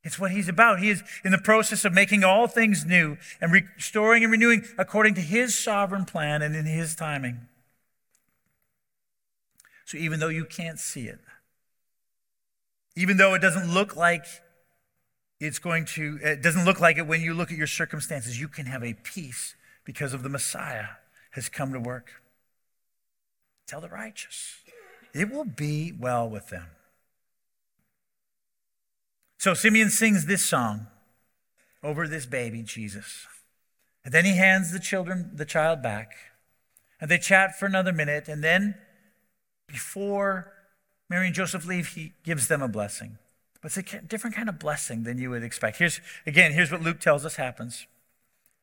It's 0.02 0.18
what 0.18 0.30
He's 0.30 0.48
about. 0.48 0.80
He 0.80 0.88
is 0.88 1.02
in 1.24 1.30
the 1.30 1.38
process 1.38 1.84
of 1.84 1.92
making 1.92 2.24
all 2.24 2.46
things 2.46 2.86
new 2.86 3.18
and 3.40 3.52
restoring 3.52 4.24
and 4.24 4.32
renewing 4.32 4.64
according 4.78 5.14
to 5.14 5.20
His 5.20 5.56
sovereign 5.56 6.06
plan 6.06 6.42
and 6.42 6.56
in 6.56 6.64
His 6.64 6.96
timing. 6.96 7.46
So 9.90 9.98
even 9.98 10.20
though 10.20 10.28
you 10.28 10.44
can't 10.44 10.78
see 10.78 11.08
it, 11.08 11.18
even 12.94 13.16
though 13.16 13.34
it 13.34 13.40
doesn't 13.40 13.74
look 13.74 13.96
like 13.96 14.24
it's 15.40 15.58
going 15.58 15.84
to, 15.86 16.16
it 16.22 16.42
doesn't 16.44 16.64
look 16.64 16.78
like 16.78 16.96
it 16.96 17.08
when 17.08 17.22
you 17.22 17.34
look 17.34 17.50
at 17.50 17.58
your 17.58 17.66
circumstances, 17.66 18.38
you 18.38 18.46
can 18.46 18.66
have 18.66 18.84
a 18.84 18.94
peace 18.94 19.56
because 19.84 20.14
of 20.14 20.22
the 20.22 20.28
Messiah 20.28 20.90
has 21.32 21.48
come 21.48 21.72
to 21.72 21.80
work. 21.80 22.22
Tell 23.66 23.80
the 23.80 23.88
righteous, 23.88 24.60
it 25.12 25.28
will 25.28 25.44
be 25.44 25.92
well 25.98 26.30
with 26.30 26.50
them. 26.50 26.68
So 29.38 29.54
Simeon 29.54 29.90
sings 29.90 30.26
this 30.26 30.44
song 30.44 30.86
over 31.82 32.06
this 32.06 32.26
baby, 32.26 32.62
Jesus. 32.62 33.26
And 34.04 34.14
then 34.14 34.24
he 34.24 34.36
hands 34.36 34.70
the 34.70 34.78
children, 34.78 35.32
the 35.34 35.44
child 35.44 35.82
back. 35.82 36.12
And 37.00 37.10
they 37.10 37.18
chat 37.18 37.58
for 37.58 37.66
another 37.66 37.92
minute. 37.92 38.28
And 38.28 38.44
then, 38.44 38.76
before 39.70 40.52
Mary 41.08 41.26
and 41.26 41.34
Joseph 41.34 41.66
leave, 41.66 41.88
he 41.88 42.12
gives 42.24 42.48
them 42.48 42.62
a 42.62 42.68
blessing. 42.68 43.18
But 43.60 43.76
it's 43.76 43.94
a 43.94 44.00
different 44.00 44.36
kind 44.36 44.48
of 44.48 44.58
blessing 44.58 45.02
than 45.02 45.18
you 45.18 45.30
would 45.30 45.42
expect. 45.42 45.78
Here's, 45.78 46.00
again, 46.26 46.52
here's 46.52 46.72
what 46.72 46.82
Luke 46.82 47.00
tells 47.00 47.26
us 47.26 47.36
happens. 47.36 47.86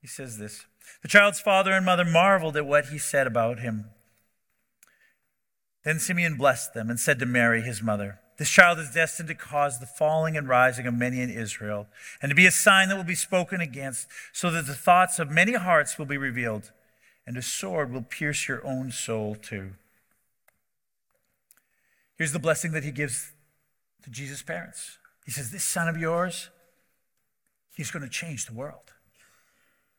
He 0.02 0.08
says 0.08 0.38
this 0.38 0.66
The 1.02 1.08
child's 1.08 1.40
father 1.40 1.72
and 1.72 1.86
mother 1.86 2.06
marveled 2.06 2.58
at 2.58 2.66
what 2.66 2.88
he 2.88 2.98
said 2.98 3.28
about 3.28 3.60
him. 3.60 3.86
Then 5.84 6.00
Simeon 6.00 6.36
blessed 6.36 6.74
them 6.74 6.90
and 6.90 7.00
said 7.00 7.20
to 7.20 7.26
Mary, 7.26 7.62
his 7.62 7.82
mother, 7.82 8.20
this 8.38 8.50
child 8.50 8.78
is 8.78 8.92
destined 8.92 9.30
to 9.30 9.36
cause 9.36 9.80
the 9.80 9.88
falling 9.88 10.38
and 10.38 10.48
rising 10.48 10.86
of 10.86 10.94
many 10.94 11.22
in 11.22 11.30
Israel, 11.30 11.88
and 12.22 12.30
to 12.30 12.36
be 12.36 12.46
a 12.46 12.52
sign 12.52 12.90
that 12.90 12.98
will 12.98 13.04
be 13.04 13.16
spoken 13.16 13.62
against, 13.62 14.08
so 14.32 14.52
that 14.52 14.68
the 14.68 14.76
thoughts 14.76 15.18
of 15.18 15.32
many 15.32 15.54
hearts 15.54 15.98
will 15.98 16.06
be 16.06 16.18
revealed, 16.18 16.72
and 17.26 17.36
a 17.36 17.42
sword 17.42 17.92
will 17.92 18.04
pierce 18.04 18.48
your 18.48 18.66
own 18.66 18.92
soul 18.92 19.36
too. 19.36 19.72
Here's 22.18 22.32
the 22.32 22.40
blessing 22.40 22.72
that 22.72 22.84
he 22.84 22.92
gives 22.92 23.32
to 24.04 24.10
Jesus' 24.10 24.42
parents. 24.42 24.98
He 25.26 25.32
says, 25.32 25.52
This 25.52 25.64
son 25.64 25.88
of 25.88 25.98
yours, 25.98 26.50
he's 27.76 27.92
going 27.92 28.04
to 28.04 28.10
change 28.10 28.46
the 28.46 28.54
world. 28.54 28.94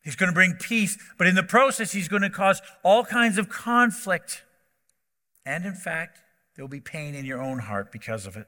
He's 0.02 0.16
going 0.16 0.30
to 0.30 0.34
bring 0.34 0.54
peace, 0.54 0.96
but 1.18 1.26
in 1.26 1.34
the 1.34 1.42
process, 1.42 1.92
he's 1.92 2.08
going 2.08 2.22
to 2.22 2.30
cause 2.30 2.62
all 2.82 3.04
kinds 3.04 3.36
of 3.36 3.48
conflict. 3.48 4.42
And 5.44 5.66
in 5.66 5.74
fact, 5.74 6.20
there 6.54 6.64
will 6.64 6.70
be 6.70 6.80
pain 6.80 7.14
in 7.14 7.24
your 7.24 7.42
own 7.42 7.58
heart 7.60 7.92
because 7.92 8.26
of 8.26 8.36
it. 8.36 8.46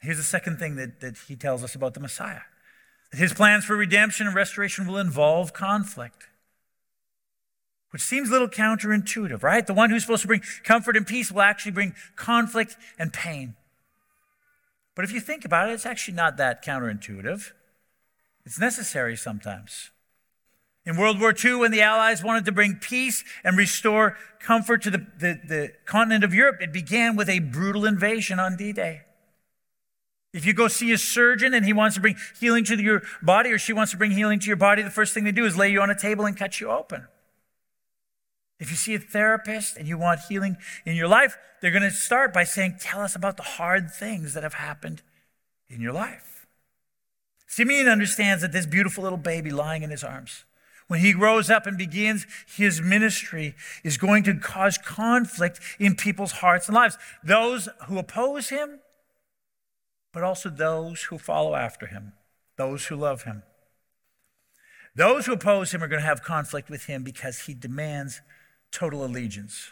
Here's 0.00 0.16
the 0.16 0.22
second 0.22 0.58
thing 0.58 0.76
that, 0.76 1.00
that 1.00 1.16
he 1.28 1.36
tells 1.36 1.62
us 1.62 1.74
about 1.74 1.94
the 1.94 2.00
Messiah 2.00 2.40
his 3.12 3.32
plans 3.32 3.64
for 3.64 3.76
redemption 3.76 4.26
and 4.26 4.36
restoration 4.36 4.86
will 4.86 4.98
involve 4.98 5.52
conflict, 5.52 6.28
which 7.90 8.02
seems 8.02 8.28
a 8.28 8.32
little 8.32 8.48
counterintuitive, 8.48 9.42
right? 9.42 9.66
The 9.66 9.74
one 9.74 9.90
who's 9.90 10.02
supposed 10.02 10.22
to 10.22 10.28
bring 10.28 10.42
comfort 10.64 10.96
and 10.96 11.06
peace 11.06 11.30
will 11.30 11.42
actually 11.42 11.72
bring 11.72 11.94
conflict 12.16 12.76
and 12.98 13.12
pain. 13.12 13.56
But 14.94 15.04
if 15.04 15.12
you 15.12 15.20
think 15.20 15.44
about 15.44 15.70
it, 15.70 15.72
it's 15.72 15.86
actually 15.86 16.14
not 16.14 16.36
that 16.36 16.64
counterintuitive. 16.64 17.52
It's 18.44 18.58
necessary 18.58 19.16
sometimes. 19.16 19.90
In 20.86 20.96
World 20.96 21.20
War 21.20 21.34
II, 21.34 21.56
when 21.56 21.72
the 21.72 21.82
Allies 21.82 22.24
wanted 22.24 22.44
to 22.46 22.52
bring 22.52 22.76
peace 22.76 23.22
and 23.44 23.56
restore 23.56 24.16
comfort 24.38 24.82
to 24.82 24.90
the, 24.90 25.06
the, 25.18 25.40
the 25.46 25.72
continent 25.84 26.24
of 26.24 26.32
Europe, 26.32 26.56
it 26.60 26.72
began 26.72 27.16
with 27.16 27.28
a 27.28 27.38
brutal 27.38 27.84
invasion 27.84 28.38
on 28.38 28.56
D 28.56 28.72
Day. 28.72 29.02
If 30.32 30.46
you 30.46 30.52
go 30.52 30.68
see 30.68 30.92
a 30.92 30.98
surgeon 30.98 31.54
and 31.54 31.66
he 31.66 31.72
wants 31.72 31.96
to 31.96 32.00
bring 32.00 32.16
healing 32.38 32.64
to 32.64 32.80
your 32.80 33.02
body 33.20 33.50
or 33.50 33.58
she 33.58 33.72
wants 33.72 33.90
to 33.92 33.98
bring 33.98 34.12
healing 34.12 34.38
to 34.38 34.46
your 34.46 34.56
body, 34.56 34.82
the 34.82 34.90
first 34.90 35.12
thing 35.12 35.24
they 35.24 35.32
do 35.32 35.44
is 35.44 35.56
lay 35.56 35.70
you 35.70 35.82
on 35.82 35.90
a 35.90 35.98
table 35.98 36.24
and 36.24 36.36
cut 36.36 36.60
you 36.60 36.70
open. 36.70 37.08
If 38.60 38.70
you 38.70 38.76
see 38.76 38.94
a 38.94 38.98
therapist 38.98 39.76
and 39.76 39.88
you 39.88 39.98
want 39.98 40.20
healing 40.28 40.56
in 40.84 40.94
your 40.94 41.08
life, 41.08 41.36
they're 41.60 41.70
going 41.70 41.82
to 41.82 41.90
start 41.90 42.32
by 42.32 42.44
saying, 42.44 42.76
Tell 42.80 43.00
us 43.00 43.16
about 43.16 43.36
the 43.36 43.42
hard 43.42 43.90
things 43.90 44.34
that 44.34 44.42
have 44.42 44.54
happened 44.54 45.02
in 45.68 45.80
your 45.80 45.92
life. 45.92 46.46
Simeon 47.46 47.88
understands 47.88 48.42
that 48.42 48.52
this 48.52 48.66
beautiful 48.66 49.02
little 49.02 49.18
baby 49.18 49.50
lying 49.50 49.82
in 49.82 49.90
his 49.90 50.04
arms 50.04 50.44
when 50.90 50.98
he 50.98 51.12
grows 51.12 51.48
up 51.48 51.68
and 51.68 51.78
begins 51.78 52.26
his 52.56 52.82
ministry, 52.82 53.54
is 53.84 53.96
going 53.96 54.24
to 54.24 54.34
cause 54.34 54.76
conflict 54.76 55.60
in 55.78 55.94
people's 55.94 56.32
hearts 56.32 56.66
and 56.66 56.74
lives. 56.74 56.98
Those 57.22 57.68
who 57.86 57.96
oppose 57.96 58.48
him, 58.48 58.80
but 60.12 60.24
also 60.24 60.50
those 60.50 61.02
who 61.02 61.16
follow 61.16 61.54
after 61.54 61.86
him, 61.86 62.14
those 62.56 62.86
who 62.86 62.96
love 62.96 63.22
him. 63.22 63.44
Those 64.96 65.26
who 65.26 65.32
oppose 65.32 65.72
him 65.72 65.80
are 65.80 65.86
going 65.86 66.02
to 66.02 66.08
have 66.08 66.24
conflict 66.24 66.68
with 66.68 66.86
him 66.86 67.04
because 67.04 67.42
he 67.42 67.54
demands 67.54 68.20
total 68.72 69.04
allegiance. 69.04 69.70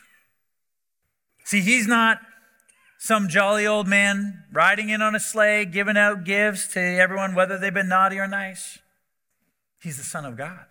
See, 1.45 1.61
he's 1.61 1.87
not 1.87 2.21
some 2.99 3.29
jolly 3.29 3.67
old 3.67 3.87
man 3.87 4.45
riding 4.53 4.89
in 4.89 5.01
on 5.01 5.15
a 5.15 5.21
sleigh, 5.21 5.65
giving 5.65 5.97
out 5.97 6.25
gifts 6.25 6.67
to 6.75 6.81
everyone, 6.81 7.35
whether 7.35 7.57
they've 7.57 7.73
been 7.73 7.89
naughty 7.89 8.19
or 8.19 8.27
nice. 8.27 8.79
He's 9.81 9.97
the 9.97 10.03
Son 10.03 10.25
of 10.25 10.37
God 10.37 10.67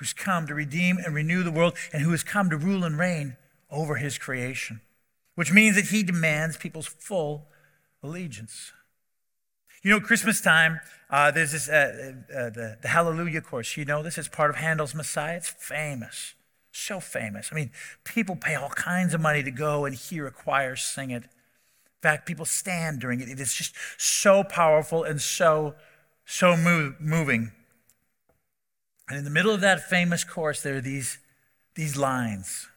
who's 0.00 0.12
come 0.14 0.46
to 0.46 0.54
redeem 0.54 0.96
and 0.96 1.14
renew 1.14 1.42
the 1.42 1.50
world 1.50 1.76
and 1.92 2.02
who 2.02 2.10
has 2.10 2.22
come 2.22 2.48
to 2.48 2.56
rule 2.56 2.84
and 2.84 2.98
reign 2.98 3.36
over 3.70 3.96
his 3.96 4.16
creation, 4.16 4.80
which 5.34 5.52
means 5.52 5.76
that 5.76 5.86
he 5.86 6.02
demands 6.02 6.56
people's 6.56 6.86
full 6.86 7.46
allegiance. 8.02 8.72
You 9.82 9.90
know, 9.90 10.00
Christmas 10.00 10.40
time, 10.40 10.80
uh, 11.10 11.30
there's 11.30 11.52
this, 11.52 11.68
uh, 11.68 12.12
uh, 12.34 12.50
the, 12.50 12.78
the 12.80 12.88
Hallelujah 12.88 13.42
chorus. 13.42 13.76
You 13.76 13.84
know 13.84 14.02
this? 14.02 14.16
It's 14.16 14.28
part 14.28 14.48
of 14.48 14.56
Handel's 14.56 14.94
Messiah. 14.94 15.36
It's 15.36 15.50
famous, 15.50 16.34
so 16.72 17.00
famous. 17.00 17.50
I 17.50 17.54
mean, 17.54 17.70
people 18.04 18.36
pay 18.36 18.54
all 18.54 18.70
kinds 18.70 19.14
of 19.14 19.20
money 19.20 19.42
to 19.42 19.50
go 19.50 19.84
and 19.84 19.94
hear 19.94 20.26
a 20.26 20.30
choir 20.30 20.76
sing 20.76 21.10
it. 21.10 21.24
In 21.24 22.02
fact, 22.02 22.26
people 22.26 22.46
stand 22.46 23.00
during 23.00 23.20
it. 23.20 23.28
It 23.28 23.40
is 23.40 23.52
just 23.54 23.74
so 23.98 24.42
powerful 24.42 25.04
and 25.04 25.20
so, 25.20 25.74
so 26.24 26.56
move, 26.56 27.00
moving. 27.00 27.52
And 29.08 29.18
in 29.18 29.24
the 29.24 29.30
middle 29.30 29.52
of 29.52 29.60
that 29.60 29.88
famous 29.90 30.24
chorus, 30.24 30.62
there 30.62 30.76
are 30.76 30.80
these, 30.80 31.18
these 31.74 31.96
lines 31.96 32.68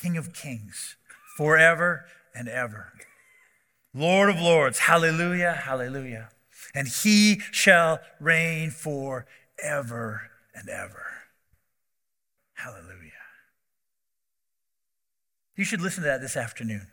King 0.00 0.16
of 0.16 0.32
Kings, 0.32 0.96
forever 1.36 2.04
and 2.34 2.48
ever. 2.48 2.92
Lord 3.92 4.30
of 4.30 4.40
Lords, 4.40 4.78
hallelujah, 4.78 5.52
hallelujah. 5.52 6.30
And 6.74 6.86
he 6.86 7.40
shall 7.50 8.00
reign 8.20 8.70
forever 8.70 10.30
and 10.54 10.68
ever. 10.68 11.06
Hallelujah. 12.58 13.12
You 15.54 15.64
should 15.64 15.80
listen 15.80 16.02
to 16.02 16.08
that 16.08 16.20
this 16.20 16.36
afternoon. 16.36 16.88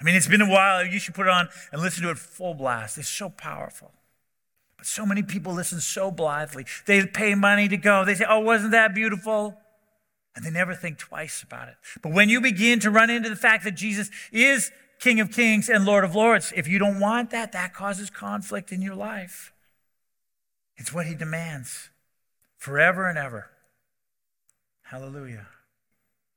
I 0.00 0.04
mean, 0.04 0.16
it's 0.16 0.26
been 0.26 0.42
a 0.42 0.50
while. 0.50 0.84
You 0.84 0.98
should 0.98 1.14
put 1.14 1.26
it 1.26 1.30
on 1.30 1.48
and 1.70 1.80
listen 1.80 2.02
to 2.02 2.10
it 2.10 2.18
full 2.18 2.54
blast. 2.54 2.98
It's 2.98 3.08
so 3.08 3.30
powerful. 3.30 3.92
But 4.76 4.86
so 4.86 5.06
many 5.06 5.22
people 5.22 5.52
listen 5.52 5.80
so 5.80 6.10
blithely. 6.10 6.66
They 6.86 7.06
pay 7.06 7.36
money 7.36 7.68
to 7.68 7.76
go. 7.76 8.04
They 8.04 8.16
say, 8.16 8.26
Oh, 8.28 8.40
wasn't 8.40 8.72
that 8.72 8.92
beautiful? 8.92 9.56
And 10.34 10.44
they 10.44 10.50
never 10.50 10.74
think 10.74 10.98
twice 10.98 11.44
about 11.44 11.68
it. 11.68 11.76
But 12.02 12.12
when 12.12 12.28
you 12.28 12.40
begin 12.40 12.80
to 12.80 12.90
run 12.90 13.08
into 13.08 13.28
the 13.28 13.36
fact 13.36 13.62
that 13.64 13.76
Jesus 13.76 14.10
is 14.32 14.72
King 14.98 15.20
of 15.20 15.30
Kings 15.30 15.68
and 15.68 15.84
Lord 15.84 16.02
of 16.02 16.16
Lords, 16.16 16.52
if 16.56 16.66
you 16.66 16.80
don't 16.80 16.98
want 16.98 17.30
that, 17.30 17.52
that 17.52 17.72
causes 17.72 18.10
conflict 18.10 18.72
in 18.72 18.82
your 18.82 18.96
life. 18.96 19.52
It's 20.76 20.92
what 20.92 21.06
he 21.06 21.14
demands 21.14 21.90
forever 22.56 23.08
and 23.08 23.16
ever. 23.16 23.50
Hallelujah. 24.84 25.48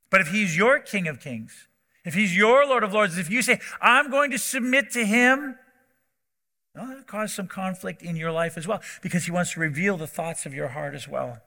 But 0.10 0.22
if 0.22 0.30
he's 0.30 0.58
your 0.58 0.80
King 0.80 1.08
of 1.08 1.20
Kings, 1.20 1.68
if 2.06 2.14
he's 2.14 2.36
your 2.36 2.66
Lord 2.66 2.84
of 2.84 2.94
Lords, 2.94 3.18
if 3.18 3.30
you 3.30 3.42
say, 3.42 3.60
I'm 3.82 4.10
going 4.10 4.32
to 4.32 4.38
submit 4.38 4.92
to 4.92 5.06
him, 5.06 5.58
Well, 6.74 6.88
that'll 6.88 7.04
cause 7.04 7.34
some 7.34 7.48
conflict 7.48 8.02
in 8.02 8.16
your 8.16 8.32
life 8.32 8.58
as 8.58 8.68
well 8.68 8.82
because 9.02 9.26
he 9.26 9.32
wants 9.32 9.54
to 9.54 9.60
reveal 9.60 9.98
the 9.98 10.08
thoughts 10.08 10.46
of 10.46 10.54
your 10.54 10.70
heart 10.70 10.96
as 10.96 11.08
well. 11.08 11.42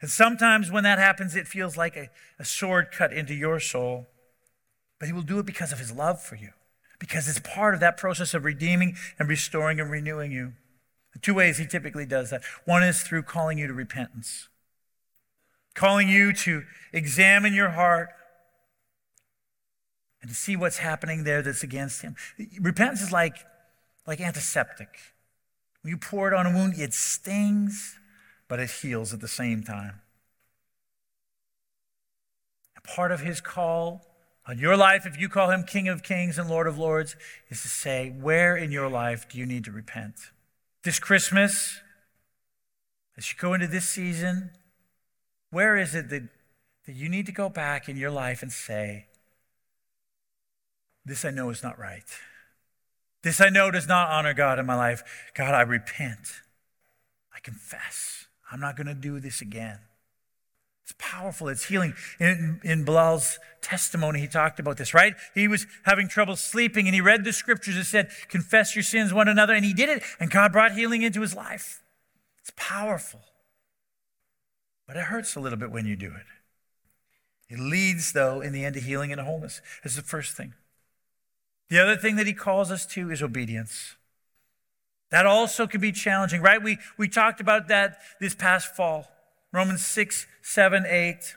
And 0.00 0.10
sometimes 0.10 0.70
when 0.70 0.84
that 0.84 0.98
happens, 0.98 1.34
it 1.34 1.48
feels 1.48 1.76
like 1.76 1.96
a, 1.96 2.10
a 2.38 2.44
sword 2.44 2.88
cut 2.92 3.12
into 3.12 3.34
your 3.34 3.58
soul. 3.60 4.06
But 4.98 5.06
he 5.06 5.12
will 5.12 5.22
do 5.22 5.38
it 5.38 5.46
because 5.46 5.72
of 5.72 5.78
his 5.78 5.92
love 5.92 6.20
for 6.22 6.36
you, 6.36 6.50
because 6.98 7.28
it's 7.28 7.40
part 7.40 7.74
of 7.74 7.80
that 7.80 7.96
process 7.96 8.34
of 8.34 8.44
redeeming 8.44 8.96
and 9.18 9.28
restoring 9.28 9.80
and 9.80 9.90
renewing 9.90 10.32
you. 10.32 10.52
The 11.12 11.18
two 11.18 11.34
ways 11.34 11.56
he 11.56 11.66
typically 11.66 12.04
does 12.04 12.28
that 12.30 12.42
one 12.66 12.82
is 12.82 13.02
through 13.02 13.22
calling 13.22 13.56
you 13.56 13.66
to 13.66 13.72
repentance, 13.72 14.48
calling 15.76 16.08
you 16.08 16.32
to 16.32 16.64
examine 16.92 17.54
your 17.54 17.70
heart 17.70 18.08
and 20.20 20.28
to 20.28 20.34
see 20.34 20.56
what's 20.56 20.78
happening 20.78 21.22
there 21.22 21.42
that's 21.42 21.62
against 21.62 22.02
him. 22.02 22.16
Repentance 22.60 23.02
is 23.02 23.12
like, 23.12 23.36
like 24.06 24.20
antiseptic. 24.20 24.88
When 25.82 25.90
you 25.90 25.98
pour 25.98 26.26
it 26.26 26.34
on 26.34 26.46
a 26.46 26.50
wound, 26.50 26.74
it 26.76 26.94
stings, 26.94 28.00
but 28.48 28.58
it 28.58 28.70
heals 28.70 29.14
at 29.14 29.20
the 29.20 29.28
same 29.28 29.62
time. 29.62 30.00
Part 32.82 33.10
of 33.10 33.18
his 33.18 33.40
call 33.40 34.06
on 34.46 34.60
your 34.60 34.76
life, 34.76 35.06
if 35.06 35.20
you 35.20 35.28
call 35.28 35.50
him 35.50 35.64
King 35.64 35.88
of 35.88 36.04
Kings 36.04 36.38
and 36.38 36.48
Lord 36.48 36.68
of 36.68 36.78
Lords, 36.78 37.16
is 37.48 37.60
to 37.62 37.68
say, 37.68 38.10
where 38.10 38.56
in 38.56 38.70
your 38.70 38.88
life 38.88 39.28
do 39.28 39.38
you 39.38 39.44
need 39.44 39.64
to 39.64 39.72
repent? 39.72 40.14
This 40.84 41.00
Christmas, 41.00 41.80
as 43.16 43.32
you 43.32 43.36
go 43.40 43.54
into 43.54 43.66
this 43.66 43.88
season, 43.88 44.50
where 45.56 45.78
is 45.78 45.94
it 45.94 46.10
that, 46.10 46.28
that 46.84 46.94
you 46.94 47.08
need 47.08 47.24
to 47.24 47.32
go 47.32 47.48
back 47.48 47.88
in 47.88 47.96
your 47.96 48.10
life 48.10 48.42
and 48.42 48.52
say, 48.52 49.06
This 51.02 51.24
I 51.24 51.30
know 51.30 51.48
is 51.48 51.62
not 51.62 51.78
right. 51.78 52.04
This 53.22 53.40
I 53.40 53.48
know 53.48 53.70
does 53.70 53.88
not 53.88 54.10
honor 54.10 54.34
God 54.34 54.58
in 54.58 54.66
my 54.66 54.76
life. 54.76 55.02
God, 55.34 55.54
I 55.54 55.62
repent. 55.62 56.42
I 57.34 57.40
confess. 57.40 58.26
I'm 58.52 58.60
not 58.60 58.76
going 58.76 58.86
to 58.86 58.94
do 58.94 59.18
this 59.18 59.40
again. 59.40 59.78
It's 60.82 60.92
powerful. 60.98 61.48
It's 61.48 61.64
healing. 61.64 61.94
In, 62.20 62.60
in 62.62 62.84
Bilal's 62.84 63.38
testimony, 63.62 64.20
he 64.20 64.26
talked 64.26 64.60
about 64.60 64.76
this, 64.76 64.92
right? 64.92 65.14
He 65.34 65.48
was 65.48 65.66
having 65.84 66.06
trouble 66.06 66.36
sleeping 66.36 66.84
and 66.84 66.94
he 66.94 67.00
read 67.00 67.24
the 67.24 67.32
scriptures 67.32 67.76
that 67.76 67.86
said, 67.86 68.10
confess 68.28 68.76
your 68.76 68.82
sins 68.82 69.10
one 69.10 69.26
another. 69.26 69.54
And 69.54 69.64
he 69.64 69.72
did 69.72 69.88
it 69.88 70.02
and 70.20 70.30
God 70.30 70.52
brought 70.52 70.72
healing 70.72 71.00
into 71.00 71.22
his 71.22 71.34
life. 71.34 71.82
It's 72.42 72.52
powerful. 72.56 73.22
But 74.86 74.96
it 74.96 75.04
hurts 75.04 75.34
a 75.36 75.40
little 75.40 75.58
bit 75.58 75.70
when 75.70 75.86
you 75.86 75.96
do 75.96 76.08
it. 76.08 76.26
It 77.48 77.58
leads, 77.58 78.12
though, 78.12 78.40
in 78.40 78.52
the 78.52 78.64
end 78.64 78.74
to 78.74 78.80
healing 78.80 79.12
and 79.12 79.20
wholeness. 79.20 79.60
That's 79.82 79.96
the 79.96 80.02
first 80.02 80.36
thing. 80.36 80.54
The 81.68 81.80
other 81.80 81.96
thing 81.96 82.16
that 82.16 82.26
he 82.26 82.32
calls 82.32 82.70
us 82.70 82.86
to 82.86 83.10
is 83.10 83.22
obedience. 83.22 83.96
That 85.10 85.26
also 85.26 85.66
can 85.66 85.80
be 85.80 85.92
challenging, 85.92 86.42
right? 86.42 86.62
We, 86.62 86.78
we 86.96 87.08
talked 87.08 87.40
about 87.40 87.68
that 87.68 87.98
this 88.20 88.34
past 88.34 88.74
fall. 88.74 89.08
Romans 89.52 89.84
6, 89.86 90.26
7, 90.42 90.84
8. 90.86 91.36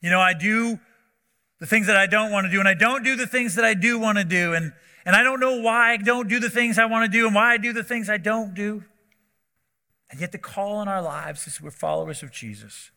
You 0.00 0.10
know, 0.10 0.20
I 0.20 0.34
do 0.34 0.78
the 1.58 1.66
things 1.66 1.86
that 1.86 1.96
I 1.96 2.06
don't 2.06 2.30
want 2.30 2.46
to 2.46 2.50
do, 2.50 2.60
and 2.60 2.68
I 2.68 2.74
don't 2.74 3.02
do 3.02 3.16
the 3.16 3.26
things 3.26 3.54
that 3.54 3.64
I 3.64 3.74
do 3.74 3.98
want 3.98 4.18
to 4.18 4.24
do. 4.24 4.52
And, 4.52 4.72
and 5.06 5.16
I 5.16 5.22
don't 5.22 5.40
know 5.40 5.60
why 5.60 5.92
I 5.92 5.96
don't 5.96 6.28
do 6.28 6.38
the 6.38 6.50
things 6.50 6.78
I 6.78 6.84
want 6.84 7.10
to 7.10 7.18
do 7.18 7.26
and 7.26 7.34
why 7.34 7.52
I 7.52 7.56
do 7.56 7.72
the 7.72 7.84
things 7.84 8.10
I 8.10 8.18
don't 8.18 8.54
do. 8.54 8.84
And 10.10 10.20
yet, 10.20 10.32
the 10.32 10.38
call 10.38 10.80
in 10.82 10.88
our 10.88 11.02
lives 11.02 11.46
as 11.46 11.60
we're 11.60 11.70
followers 11.70 12.22
of 12.22 12.30
Jesus 12.30 12.90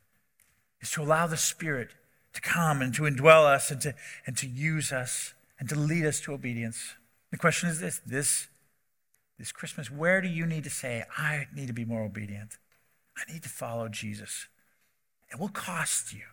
is 0.81 0.91
to 0.91 1.01
allow 1.01 1.27
the 1.27 1.37
Spirit 1.37 1.89
to 2.33 2.41
come 2.41 2.81
and 2.81 2.93
to 2.93 3.03
indwell 3.03 3.45
us 3.45 3.71
and 3.71 3.81
to, 3.81 3.95
and 4.25 4.37
to 4.37 4.47
use 4.47 4.91
us 4.91 5.33
and 5.59 5.67
to 5.69 5.75
lead 5.75 6.05
us 6.05 6.21
to 6.21 6.33
obedience. 6.33 6.95
The 7.31 7.37
question 7.37 7.69
is 7.69 7.79
this 7.79 7.99
this, 8.05 8.47
this 9.37 9.51
Christmas, 9.51 9.89
where 9.89 10.21
do 10.21 10.27
you 10.27 10.45
need 10.45 10.63
to 10.63 10.69
say, 10.69 11.03
I 11.17 11.47
need 11.55 11.67
to 11.67 11.73
be 11.73 11.85
more 11.85 12.03
obedient? 12.03 12.57
I 13.17 13.31
need 13.31 13.43
to 13.43 13.49
follow 13.49 13.89
Jesus. 13.89 14.47
It 15.31 15.39
will 15.39 15.49
cost 15.49 16.13
you. 16.13 16.23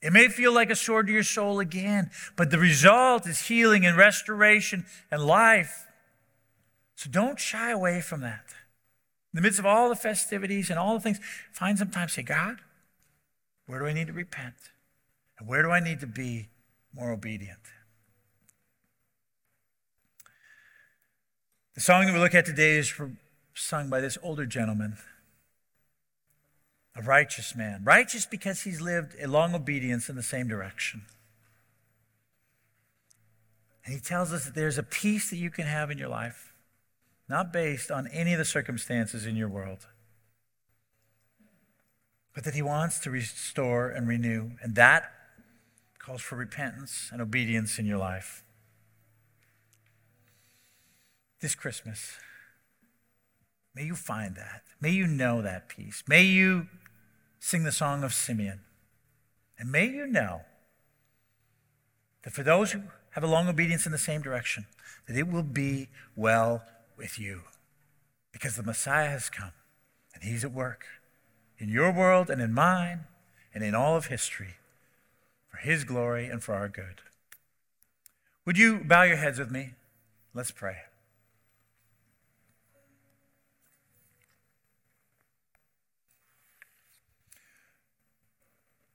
It 0.00 0.12
may 0.12 0.28
feel 0.28 0.52
like 0.52 0.70
a 0.70 0.76
sword 0.76 1.08
to 1.08 1.12
your 1.12 1.24
soul 1.24 1.58
again, 1.58 2.10
but 2.36 2.50
the 2.50 2.58
result 2.58 3.26
is 3.26 3.46
healing 3.46 3.84
and 3.84 3.96
restoration 3.96 4.86
and 5.10 5.24
life. 5.24 5.86
So 6.94 7.10
don't 7.10 7.38
shy 7.38 7.70
away 7.70 8.00
from 8.00 8.20
that. 8.20 8.44
In 9.38 9.42
the 9.42 9.46
midst 9.46 9.60
of 9.60 9.66
all 9.66 9.88
the 9.88 9.94
festivities 9.94 10.68
and 10.68 10.80
all 10.80 10.94
the 10.94 11.00
things, 11.00 11.20
find 11.52 11.78
some 11.78 11.92
time, 11.92 12.08
say, 12.08 12.22
God, 12.22 12.56
where 13.66 13.78
do 13.78 13.86
I 13.86 13.92
need 13.92 14.08
to 14.08 14.12
repent? 14.12 14.56
And 15.38 15.46
where 15.46 15.62
do 15.62 15.70
I 15.70 15.78
need 15.78 16.00
to 16.00 16.08
be 16.08 16.48
more 16.92 17.12
obedient? 17.12 17.60
The 21.76 21.80
song 21.80 22.06
that 22.06 22.12
we 22.12 22.18
look 22.18 22.34
at 22.34 22.46
today 22.46 22.78
is 22.78 22.92
sung 23.54 23.88
by 23.88 24.00
this 24.00 24.18
older 24.24 24.44
gentleman, 24.44 24.96
a 26.96 27.02
righteous 27.02 27.54
man. 27.54 27.82
Righteous 27.84 28.26
because 28.26 28.62
he's 28.62 28.80
lived 28.80 29.14
a 29.22 29.28
long 29.28 29.54
obedience 29.54 30.08
in 30.08 30.16
the 30.16 30.22
same 30.24 30.48
direction. 30.48 31.02
And 33.84 33.94
he 33.94 34.00
tells 34.00 34.32
us 34.32 34.46
that 34.46 34.56
there's 34.56 34.78
a 34.78 34.82
peace 34.82 35.30
that 35.30 35.36
you 35.36 35.50
can 35.50 35.66
have 35.66 35.92
in 35.92 35.98
your 35.98 36.08
life, 36.08 36.52
not 37.28 37.52
based 37.52 37.90
on 37.90 38.06
any 38.08 38.32
of 38.32 38.38
the 38.38 38.44
circumstances 38.44 39.26
in 39.26 39.36
your 39.36 39.48
world, 39.48 39.86
but 42.34 42.44
that 42.44 42.54
he 42.54 42.62
wants 42.62 42.98
to 43.00 43.10
restore 43.10 43.88
and 43.88 44.08
renew. 44.08 44.52
And 44.62 44.74
that 44.76 45.12
calls 45.98 46.22
for 46.22 46.36
repentance 46.36 47.10
and 47.12 47.20
obedience 47.20 47.78
in 47.78 47.86
your 47.86 47.98
life. 47.98 48.42
This 51.40 51.54
Christmas, 51.54 52.18
May 53.78 53.84
you 53.84 53.94
find 53.94 54.34
that. 54.34 54.62
May 54.80 54.90
you 54.90 55.06
know 55.06 55.40
that 55.40 55.68
peace. 55.68 56.02
May 56.08 56.22
you 56.22 56.66
sing 57.38 57.62
the 57.62 57.70
song 57.70 58.02
of 58.02 58.12
Simeon. 58.12 58.62
And 59.56 59.70
may 59.70 59.86
you 59.86 60.04
know 60.04 60.40
that 62.24 62.32
for 62.32 62.42
those 62.42 62.72
who 62.72 62.82
have 63.10 63.22
a 63.22 63.28
long 63.28 63.46
obedience 63.48 63.86
in 63.86 63.92
the 63.92 63.98
same 63.98 64.20
direction, 64.20 64.66
that 65.06 65.16
it 65.16 65.28
will 65.28 65.44
be 65.44 65.86
well 66.16 66.64
with 66.98 67.18
you. 67.18 67.42
Because 68.32 68.56
the 68.56 68.62
Messiah 68.62 69.08
has 69.08 69.30
come 69.30 69.52
and 70.14 70.22
he's 70.22 70.44
at 70.44 70.52
work 70.52 70.84
in 71.58 71.68
your 71.68 71.92
world 71.92 72.28
and 72.28 72.42
in 72.42 72.52
mine 72.52 73.04
and 73.54 73.64
in 73.64 73.74
all 73.74 73.96
of 73.96 74.06
history 74.06 74.56
for 75.48 75.56
his 75.58 75.84
glory 75.84 76.26
and 76.26 76.42
for 76.42 76.54
our 76.54 76.68
good. 76.68 77.00
Would 78.44 78.58
you 78.58 78.80
bow 78.84 79.02
your 79.02 79.16
heads 79.16 79.38
with 79.38 79.50
me? 79.50 79.74
Let's 80.34 80.50
pray. 80.50 80.76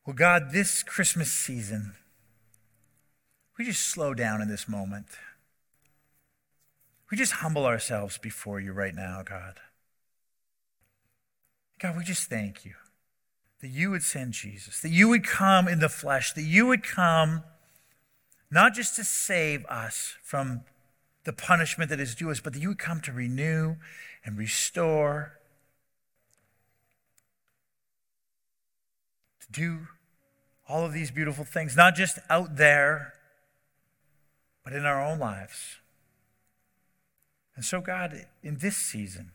Well, 0.05 0.15
God, 0.15 0.51
this 0.51 0.83
Christmas 0.83 1.31
season, 1.31 1.93
we 3.57 3.65
just 3.65 3.87
slow 3.87 4.13
down 4.13 4.41
in 4.41 4.49
this 4.49 4.67
moment. 4.67 5.05
We 7.13 7.17
just 7.17 7.33
humble 7.33 7.67
ourselves 7.67 8.17
before 8.17 8.59
you 8.59 8.73
right 8.73 8.95
now, 8.95 9.21
God. 9.21 9.59
God, 11.77 11.95
we 11.95 12.03
just 12.03 12.27
thank 12.27 12.65
you 12.65 12.73
that 13.61 13.67
you 13.67 13.91
would 13.91 14.01
send 14.01 14.33
Jesus, 14.33 14.79
that 14.79 14.89
you 14.89 15.07
would 15.09 15.23
come 15.23 15.67
in 15.67 15.77
the 15.77 15.89
flesh, 15.89 16.33
that 16.33 16.41
you 16.41 16.65
would 16.65 16.81
come 16.81 17.43
not 18.49 18.73
just 18.73 18.95
to 18.95 19.03
save 19.03 19.63
us 19.67 20.15
from 20.23 20.61
the 21.23 21.33
punishment 21.33 21.91
that 21.91 21.99
is 21.99 22.15
due 22.15 22.31
us, 22.31 22.39
but 22.39 22.53
that 22.53 22.59
you 22.59 22.69
would 22.69 22.79
come 22.79 22.99
to 23.01 23.11
renew 23.11 23.75
and 24.25 24.35
restore 24.35 25.33
to 29.39 29.51
do 29.51 29.87
all 30.67 30.83
of 30.83 30.93
these 30.93 31.11
beautiful 31.11 31.45
things, 31.45 31.77
not 31.77 31.93
just 31.93 32.17
out 32.27 32.55
there, 32.55 33.13
but 34.63 34.73
in 34.73 34.83
our 34.83 35.05
own 35.05 35.19
lives. 35.19 35.77
And 37.55 37.63
so, 37.63 37.81
God, 37.81 38.25
in 38.41 38.57
this 38.57 38.77
season, 38.77 39.31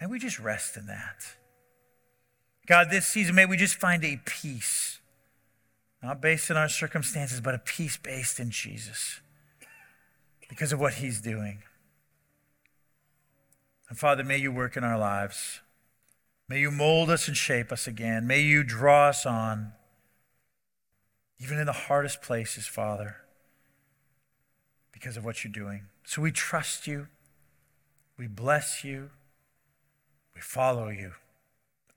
may 0.00 0.06
we 0.06 0.18
just 0.18 0.38
rest 0.38 0.76
in 0.76 0.86
that. 0.86 1.36
God, 2.66 2.88
this 2.90 3.06
season, 3.06 3.34
may 3.34 3.46
we 3.46 3.56
just 3.56 3.74
find 3.74 4.04
a 4.04 4.20
peace, 4.24 5.00
not 6.02 6.20
based 6.20 6.50
in 6.50 6.56
our 6.56 6.68
circumstances, 6.68 7.40
but 7.40 7.54
a 7.54 7.58
peace 7.58 7.96
based 7.96 8.40
in 8.40 8.50
Jesus 8.50 9.20
because 10.48 10.72
of 10.72 10.80
what 10.80 10.94
He's 10.94 11.20
doing. 11.20 11.62
And 13.88 13.98
Father, 13.98 14.22
may 14.22 14.38
you 14.38 14.52
work 14.52 14.76
in 14.76 14.84
our 14.84 14.98
lives. 14.98 15.60
May 16.48 16.60
you 16.60 16.70
mold 16.70 17.10
us 17.10 17.28
and 17.28 17.36
shape 17.36 17.70
us 17.72 17.86
again. 17.86 18.26
May 18.26 18.40
you 18.40 18.62
draw 18.62 19.08
us 19.08 19.26
on, 19.26 19.72
even 21.38 21.58
in 21.58 21.66
the 21.66 21.72
hardest 21.72 22.22
places, 22.22 22.66
Father, 22.66 23.16
because 24.92 25.16
of 25.16 25.24
what 25.24 25.44
you're 25.44 25.52
doing. 25.52 25.82
So 26.10 26.20
we 26.22 26.32
trust 26.32 26.88
you. 26.88 27.06
We 28.18 28.26
bless 28.26 28.82
you. 28.82 29.10
We 30.34 30.40
follow 30.40 30.88
you. 30.88 31.12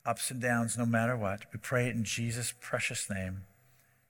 Ups 0.05 0.29
and 0.29 0.39
downs, 0.39 0.77
no 0.77 0.85
matter 0.85 1.17
what. 1.17 1.45
We 1.51 1.57
pray 1.57 1.87
it 1.87 1.95
in 1.95 2.03
Jesus' 2.03 2.53
precious 2.61 3.09
name. 3.09 3.45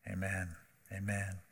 Amen. 0.06 0.58
Amen. 0.92 1.44